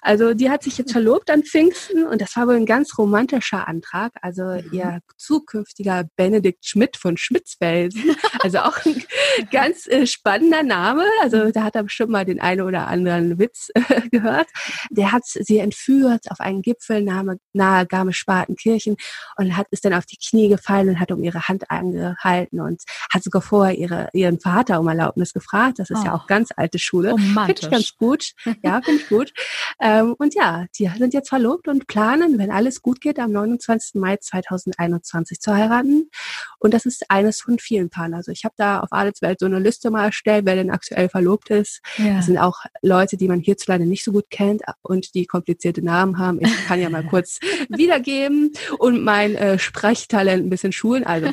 Also 0.00 0.34
die 0.34 0.50
hat 0.50 0.62
sich 0.62 0.78
jetzt 0.78 0.92
verlobt 0.92 1.30
an 1.30 1.42
Pfingsten 1.42 2.06
und 2.06 2.20
das 2.20 2.36
war 2.36 2.46
wohl 2.46 2.56
ein 2.56 2.66
ganz 2.66 2.96
romantischer 2.96 3.68
Antrag. 3.68 4.12
Also 4.22 4.42
mhm. 4.42 4.72
ihr 4.72 5.00
zukünftiger 5.16 6.04
Benedikt 6.16 6.66
Schmidt 6.66 6.96
von 6.96 7.16
Schmitzfelsen. 7.16 8.16
Also 8.42 8.60
auch 8.60 8.86
ein 8.86 9.04
ganz 9.52 9.86
äh, 9.86 10.06
spannender 10.06 10.62
Name. 10.62 11.04
Also 11.20 11.50
da 11.50 11.62
hat 11.62 11.74
er 11.74 11.82
bestimmt 11.82 12.10
mal 12.10 12.24
den 12.24 12.40
einen 12.40 12.62
oder 12.62 12.86
anderen 12.86 13.38
Witz 13.38 13.68
äh, 13.74 14.08
gehört 14.10 14.29
gehört. 14.30 14.48
Der 14.90 15.12
hat 15.12 15.22
sie 15.24 15.58
entführt 15.58 16.30
auf 16.30 16.40
einen 16.40 16.62
Gipfel 16.62 17.02
nahe, 17.02 17.38
nahe 17.52 17.86
Garmisch-Partenkirchen 17.86 18.96
und 19.36 19.56
hat 19.56 19.66
ist 19.70 19.84
dann 19.84 19.94
auf 19.94 20.06
die 20.06 20.16
Knie 20.16 20.48
gefallen 20.48 20.88
und 20.88 21.00
hat 21.00 21.12
um 21.12 21.22
ihre 21.22 21.48
Hand 21.48 21.70
angehalten 21.70 22.60
und 22.60 22.82
hat 23.12 23.22
sogar 23.22 23.42
vorher 23.42 23.76
ihre, 23.76 24.08
ihren 24.12 24.40
Vater 24.40 24.80
um 24.80 24.88
Erlaubnis 24.88 25.32
gefragt. 25.32 25.78
Das 25.78 25.90
ist 25.90 26.00
oh. 26.02 26.04
ja 26.04 26.14
auch 26.14 26.26
ganz 26.26 26.50
alte 26.56 26.78
Schule. 26.78 27.14
Finde 27.16 27.54
ich 27.60 27.70
ganz 27.70 27.96
gut. 27.96 28.32
Ja, 28.62 28.82
finde 28.82 29.00
ich 29.00 29.08
gut. 29.08 29.32
Ähm, 29.80 30.14
und 30.18 30.34
ja, 30.34 30.66
die 30.78 30.90
sind 30.98 31.14
jetzt 31.14 31.28
verlobt 31.28 31.66
und 31.68 31.86
planen, 31.86 32.38
wenn 32.38 32.50
alles 32.50 32.82
gut 32.82 33.00
geht, 33.00 33.18
am 33.18 33.32
29. 33.32 33.94
Mai 33.94 34.16
2021 34.16 35.40
zu 35.40 35.54
heiraten. 35.54 36.10
Und 36.58 36.74
das 36.74 36.84
ist 36.84 37.10
eines 37.10 37.40
von 37.40 37.58
vielen 37.58 37.88
Paaren. 37.88 38.12
Also 38.12 38.32
ich 38.32 38.44
habe 38.44 38.54
da 38.58 38.80
auf 38.80 38.92
Adelswelt 38.92 39.40
so 39.40 39.46
eine 39.46 39.58
Liste 39.58 39.90
mal 39.90 40.06
erstellt, 40.06 40.44
wer 40.46 40.56
denn 40.56 40.70
aktuell 40.70 41.08
verlobt 41.08 41.50
ist. 41.50 41.80
Ja. 41.96 42.16
Das 42.16 42.26
sind 42.26 42.38
auch 42.38 42.64
Leute, 42.82 43.16
die 43.16 43.28
man 43.28 43.40
hierzulande 43.40 43.86
nicht 43.86 44.04
so 44.04 44.12
gut 44.12 44.19
gut 44.20 44.30
kennt 44.30 44.62
und 44.82 45.14
die 45.14 45.26
komplizierte 45.26 45.82
Namen 45.82 46.18
haben. 46.18 46.40
Ich 46.40 46.66
kann 46.66 46.80
ja 46.80 46.90
mal 46.90 47.04
kurz 47.04 47.38
wiedergeben 47.68 48.52
und 48.78 49.02
mein 49.02 49.34
äh, 49.34 49.58
Sprechtalent 49.58 50.44
ein 50.44 50.50
bisschen 50.50 50.72
schulen. 50.72 51.04
Also 51.04 51.30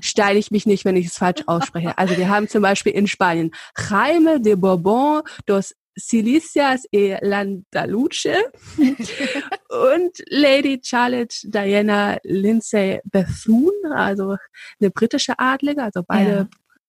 steile 0.00 0.38
ich 0.38 0.50
mich 0.50 0.66
nicht, 0.66 0.84
wenn 0.84 0.96
ich 0.96 1.06
es 1.06 1.18
falsch 1.18 1.42
ausspreche. 1.46 1.96
Also 1.98 2.16
wir 2.16 2.28
haben 2.28 2.48
zum 2.48 2.62
Beispiel 2.62 2.92
in 2.92 3.06
Spanien 3.06 3.50
Jaime 3.76 4.40
de 4.40 4.54
Bourbon 4.54 5.22
dos 5.46 5.74
Silicias 5.96 6.84
e 6.92 7.16
Landaluce 7.20 8.28
und 8.76 10.12
Lady 10.28 10.80
Charlotte 10.80 11.34
Diana 11.42 12.18
Lindsay 12.22 13.00
Bethune, 13.04 13.72
also 13.92 14.36
eine 14.80 14.90
britische 14.90 15.36
Adlige, 15.38 15.82
also 15.82 16.04
beide 16.06 16.30
ja 16.30 16.48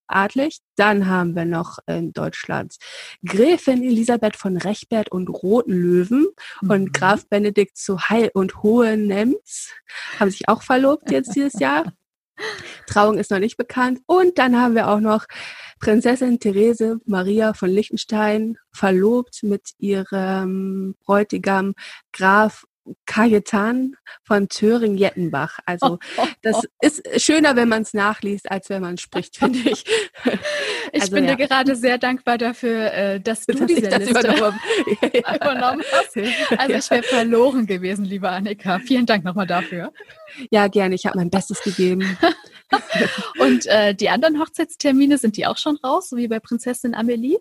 adlig. 0.10 0.60
Dann 0.76 1.08
haben 1.08 1.36
wir 1.36 1.46
noch 1.46 1.80
in 1.88 2.14
Deutschland 2.14 2.76
Gräfin 3.26 3.84
Elisabeth 3.84 4.36
von 4.36 4.58
Rechbert 4.58 5.12
und 5.12 5.30
Roten 5.30 5.74
Löwen 5.74 6.28
mhm. 6.62 6.70
und 6.70 6.94
Graf 6.94 7.28
Benedikt 7.28 7.78
zu 7.78 8.00
Heil 8.00 8.32
und 8.34 8.64
Hohenems 8.64 9.72
haben 10.20 10.32
sich 10.32 10.48
auch 10.50 10.64
verlobt 10.64 11.12
jetzt 11.12 11.36
dieses 11.36 11.54
Jahr. 11.60 11.94
Trauung 12.88 13.18
ist 13.18 13.32
noch 13.32 13.40
nicht 13.40 13.58
bekannt. 13.58 14.00
Und 14.06 14.38
dann 14.38 14.60
haben 14.60 14.76
wir 14.76 14.88
auch 14.88 15.00
noch 15.00 15.26
Prinzessin 15.80 16.40
Therese 16.40 17.00
Maria 17.06 17.54
von 17.54 17.70
Liechtenstein 17.70 18.58
verlobt 18.72 19.44
mit 19.44 19.72
ihrem 19.78 20.96
Bräutigam 21.06 21.74
Graf 22.14 22.66
Kajetan 23.06 23.96
von 24.24 24.50
Thöring-Jettenbach. 24.50 25.60
Also 25.66 26.00
das 26.42 26.64
ist 26.82 27.22
schöner, 27.22 27.56
wenn 27.56 27.70
man 27.70 27.84
es 27.84 27.94
nachliest, 27.94 28.52
als 28.52 28.70
wenn 28.70 28.82
man 28.82 28.98
spricht, 28.98 29.38
finde 29.40 29.60
ich. 29.60 29.86
Ich 30.92 31.02
also, 31.02 31.14
bin 31.16 31.26
ja. 31.26 31.36
dir 31.36 31.48
gerade 31.48 31.76
sehr 31.76 31.98
dankbar 31.98 32.38
dafür, 32.38 32.94
äh, 32.94 33.20
dass 33.20 33.46
du 33.46 33.54
dass 33.54 33.68
diese 33.68 33.90
Liste 33.90 34.12
übernommen, 34.12 34.60
übernommen 35.36 35.84
hast. 35.92 36.18
Also 36.58 36.74
ich 36.74 36.92
wäre 36.92 37.04
verloren 37.04 37.66
gewesen, 37.66 38.06
liebe 38.06 38.30
Annika. 38.30 38.80
Vielen 38.80 39.06
Dank 39.06 39.24
nochmal 39.24 39.48
dafür. 39.48 39.92
Ja, 40.52 40.68
gerne. 40.68 40.96
Ich 40.96 41.06
habe 41.06 41.18
mein 41.18 41.30
Bestes 41.30 41.62
gegeben. 41.62 42.18
Und 43.40 43.66
äh, 43.66 43.96
die 43.96 44.10
anderen 44.10 44.40
Hochzeitstermine, 44.40 45.18
sind 45.18 45.38
die 45.38 45.48
auch 45.48 45.58
schon 45.58 45.78
raus, 45.78 46.10
so 46.10 46.18
wie 46.18 46.28
bei 46.28 46.40
Prinzessin 46.40 46.94
Amelie? 46.94 47.38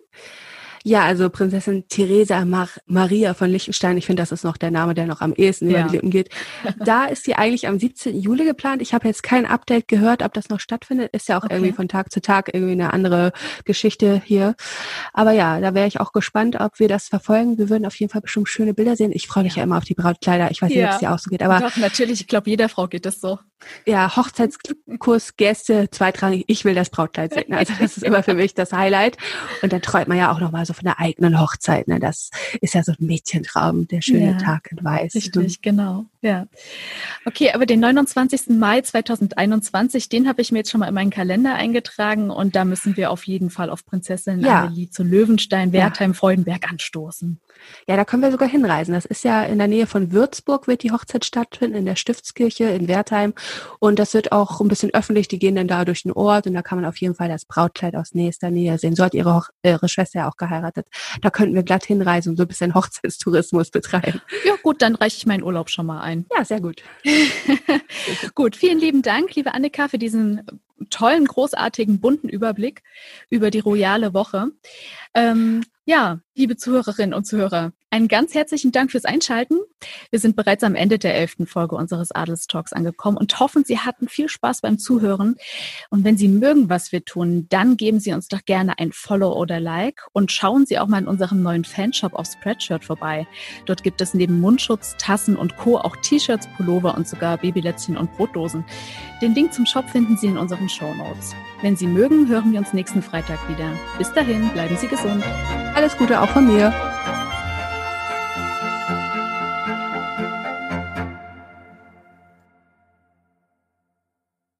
Ja, 0.83 1.03
also 1.03 1.29
Prinzessin 1.29 1.87
Theresa 1.87 2.45
Mar 2.45 2.69
Maria 2.85 3.33
von 3.33 3.49
Liechtenstein, 3.49 3.97
ich 3.97 4.05
finde, 4.05 4.21
das 4.21 4.31
ist 4.31 4.43
noch 4.43 4.57
der 4.57 4.71
Name, 4.71 4.93
der 4.93 5.05
noch 5.05 5.21
am 5.21 5.33
ehesten 5.33 5.69
ja. 5.69 5.79
über 5.79 5.89
die 5.89 5.95
Lippen 5.95 6.11
geht. 6.11 6.29
Da 6.79 7.05
ist 7.05 7.25
sie 7.25 7.35
eigentlich 7.35 7.67
am 7.67 7.77
17. 7.77 8.19
Juli 8.19 8.45
geplant. 8.45 8.81
Ich 8.81 8.93
habe 8.93 9.07
jetzt 9.07 9.21
kein 9.21 9.45
Update 9.45 9.87
gehört, 9.87 10.23
ob 10.23 10.33
das 10.33 10.49
noch 10.49 10.59
stattfindet. 10.59 11.11
Ist 11.13 11.27
ja 11.27 11.37
auch 11.37 11.43
okay. 11.43 11.55
irgendwie 11.55 11.73
von 11.73 11.87
Tag 11.87 12.11
zu 12.11 12.21
Tag 12.21 12.51
irgendwie 12.53 12.73
eine 12.73 12.93
andere 12.93 13.31
Geschichte 13.65 14.21
hier. 14.25 14.55
Aber 15.13 15.31
ja, 15.31 15.59
da 15.59 15.73
wäre 15.73 15.87
ich 15.87 15.99
auch 15.99 16.13
gespannt, 16.13 16.59
ob 16.59 16.79
wir 16.79 16.87
das 16.87 17.07
verfolgen. 17.07 17.57
Wir 17.57 17.69
würden 17.69 17.85
auf 17.85 17.95
jeden 17.95 18.11
Fall 18.11 18.21
bestimmt 18.21 18.47
schöne 18.49 18.73
Bilder 18.73 18.95
sehen. 18.95 19.11
Ich 19.13 19.27
freue 19.27 19.43
mich 19.43 19.55
ja. 19.55 19.59
ja 19.59 19.63
immer 19.63 19.77
auf 19.77 19.83
die 19.83 19.95
Brautkleider. 19.95 20.51
Ich 20.51 20.61
weiß 20.61 20.73
ja. 20.73 20.81
nicht, 20.81 20.87
ob 20.87 20.93
es 20.93 20.99
dir 20.99 21.13
auch 21.13 21.19
so 21.19 21.29
geht. 21.29 21.43
Aber 21.43 21.59
Doch, 21.59 21.77
natürlich, 21.77 22.21
ich 22.21 22.27
glaube, 22.27 22.49
jeder 22.49 22.69
Frau 22.69 22.87
geht 22.87 23.05
das 23.05 23.19
so. 23.19 23.39
Ja, 23.85 24.15
Hochzeitskurs, 24.15 25.35
Gäste, 25.37 25.89
zweitrangig. 25.91 26.45
Ich 26.47 26.65
will 26.65 26.75
das 26.75 26.89
Brautkleid 26.89 27.33
sehen. 27.33 27.53
Also 27.53 27.73
das 27.79 27.97
ist 27.97 28.03
immer 28.03 28.23
für 28.23 28.33
mich 28.33 28.53
das 28.53 28.71
Highlight. 28.71 29.17
Und 29.61 29.73
dann 29.73 29.81
träumt 29.81 30.07
man 30.07 30.17
ja 30.17 30.31
auch 30.31 30.39
noch 30.39 30.51
mal 30.51 30.65
so 30.65 30.73
von 30.73 30.85
der 30.85 30.99
eigenen 30.99 31.39
Hochzeit. 31.39 31.87
Ne? 31.87 31.99
Das 31.99 32.29
ist 32.61 32.73
ja 32.73 32.83
so 32.83 32.93
ein 32.93 33.05
Mädchentraum, 33.05 33.87
der 33.87 34.01
schöne 34.01 34.31
ja, 34.31 34.37
Tag 34.37 34.71
in 34.71 34.83
Weiß. 34.83 35.15
Richtig, 35.15 35.61
genau. 35.61 36.05
Ja. 36.21 36.47
Okay, 37.25 37.51
aber 37.51 37.65
den 37.65 37.79
29. 37.79 38.49
Mai 38.49 38.81
2021, 38.81 40.09
den 40.09 40.27
habe 40.27 40.41
ich 40.41 40.51
mir 40.51 40.59
jetzt 40.59 40.71
schon 40.71 40.79
mal 40.79 40.87
in 40.87 40.93
meinen 40.93 41.11
Kalender 41.11 41.55
eingetragen 41.55 42.29
und 42.29 42.55
da 42.55 42.65
müssen 42.65 42.97
wir 42.97 43.11
auf 43.11 43.23
jeden 43.25 43.49
Fall 43.49 43.69
auf 43.69 43.85
Prinzessin 43.85 44.41
ja. 44.41 44.63
Amelie 44.63 44.89
zu 44.89 45.03
Löwenstein, 45.03 45.71
Wertheim, 45.73 46.11
ja. 46.11 46.17
Freudenberg 46.17 46.69
anstoßen. 46.69 47.39
Ja, 47.87 47.95
da 47.95 48.05
können 48.05 48.23
wir 48.23 48.31
sogar 48.31 48.47
hinreisen. 48.47 48.93
Das 48.93 49.05
ist 49.05 49.23
ja 49.23 49.43
in 49.43 49.57
der 49.57 49.67
Nähe 49.67 49.87
von 49.87 50.11
Würzburg 50.11 50.67
wird 50.67 50.83
die 50.83 50.91
Hochzeit 50.91 51.25
stattfinden, 51.25 51.77
in 51.77 51.85
der 51.85 51.95
Stiftskirche 51.95 52.65
in 52.65 52.87
Wertheim. 52.87 53.33
Und 53.79 53.99
das 53.99 54.13
wird 54.13 54.31
auch 54.31 54.61
ein 54.61 54.67
bisschen 54.67 54.93
öffentlich. 54.93 55.27
Die 55.27 55.39
gehen 55.39 55.55
dann 55.55 55.67
da 55.67 55.85
durch 55.85 56.03
den 56.03 56.11
Ort 56.11 56.47
und 56.47 56.53
da 56.53 56.61
kann 56.61 56.79
man 56.79 56.85
auf 56.85 56.97
jeden 56.97 57.15
Fall 57.15 57.29
das 57.29 57.45
Brautkleid 57.45 57.95
aus 57.95 58.13
nächster 58.13 58.51
Nähe 58.51 58.77
sehen. 58.77 58.95
So 58.95 59.03
hat 59.03 59.13
ihre, 59.13 59.35
Hoch 59.35 59.49
ihre 59.63 59.89
Schwester 59.89 60.19
ja 60.19 60.29
auch 60.29 60.37
geheiratet. 60.37 60.87
Da 61.21 61.29
könnten 61.29 61.55
wir 61.55 61.63
glatt 61.63 61.85
hinreisen 61.85 62.31
und 62.31 62.37
so 62.37 62.43
ein 62.43 62.47
bisschen 62.47 62.75
Hochzeitstourismus 62.75 63.69
betreiben. 63.71 64.21
Ja 64.45 64.55
gut, 64.61 64.81
dann 64.81 64.95
reiche 64.95 65.17
ich 65.17 65.25
meinen 65.25 65.43
Urlaub 65.43 65.69
schon 65.69 65.85
mal 65.85 66.01
ein. 66.01 66.25
Ja, 66.35 66.45
sehr 66.45 66.61
gut. 66.61 66.83
gut, 68.35 68.55
vielen 68.55 68.79
lieben 68.79 69.01
Dank, 69.01 69.35
liebe 69.35 69.53
Annika, 69.53 69.87
für 69.87 69.97
diesen 69.97 70.43
tollen, 70.89 71.25
großartigen, 71.25 71.99
bunten 71.99 72.29
Überblick 72.29 72.83
über 73.29 73.51
die 73.51 73.59
royale 73.59 74.13
Woche. 74.13 74.47
Ähm, 75.13 75.63
ja, 75.89 76.21
liebe 76.35 76.55
Zuhörerinnen 76.55 77.15
und 77.15 77.25
Zuhörer, 77.25 77.73
einen 77.91 78.07
ganz 78.07 78.35
herzlichen 78.35 78.71
Dank 78.71 78.91
fürs 78.91 79.05
Einschalten. 79.05 79.59
Wir 80.11 80.19
sind 80.19 80.35
bereits 80.35 80.63
am 80.63 80.75
Ende 80.75 80.99
der 80.99 81.15
elften 81.15 81.47
Folge 81.47 81.75
unseres 81.75 82.11
Adelstalks 82.11 82.73
angekommen 82.73 83.17
und 83.17 83.39
hoffen, 83.39 83.63
Sie 83.65 83.79
hatten 83.79 84.07
viel 84.07 84.29
Spaß 84.29 84.61
beim 84.61 84.77
Zuhören. 84.77 85.35
Und 85.89 86.03
wenn 86.03 86.17
Sie 86.17 86.27
mögen, 86.27 86.69
was 86.69 86.91
wir 86.91 87.03
tun, 87.03 87.47
dann 87.49 87.77
geben 87.77 87.99
Sie 87.99 88.13
uns 88.13 88.27
doch 88.27 88.45
gerne 88.45 88.77
ein 88.77 88.91
Follow 88.91 89.33
oder 89.33 89.59
Like 89.59 90.05
und 90.13 90.31
schauen 90.31 90.65
Sie 90.65 90.77
auch 90.77 90.87
mal 90.87 90.99
in 90.99 91.07
unserem 91.07 91.41
neuen 91.41 91.65
Fanshop 91.65 92.13
auf 92.13 92.27
Spreadshirt 92.27 92.85
vorbei. 92.85 93.27
Dort 93.65 93.83
gibt 93.83 94.01
es 94.01 94.13
neben 94.13 94.39
Mundschutz, 94.39 94.95
Tassen 94.97 95.35
und 95.35 95.57
Co. 95.57 95.77
auch 95.77 95.95
T-Shirts, 95.97 96.47
Pullover 96.57 96.95
und 96.95 97.07
sogar 97.07 97.37
Babylätzchen 97.37 97.97
und 97.97 98.11
Brotdosen. 98.13 98.65
Den 99.21 99.33
Link 99.33 99.53
zum 99.53 99.65
Shop 99.65 99.89
finden 99.89 100.15
Sie 100.17 100.27
in 100.27 100.37
unseren 100.37 100.69
Show 100.69 100.93
Notes. 100.93 101.33
Wenn 101.61 101.75
Sie 101.75 101.87
mögen, 101.87 102.27
hören 102.27 102.51
wir 102.51 102.59
uns 102.59 102.73
nächsten 102.73 103.01
Freitag 103.01 103.39
wieder. 103.49 103.71
Bis 103.97 104.13
dahin, 104.13 104.47
bleiben 104.49 104.77
Sie 104.77 104.87
gesund. 104.87 105.23
Alles 105.75 105.97
Gute 105.97 106.21
auch 106.21 106.29
von 106.29 106.47
mir. 106.47 106.73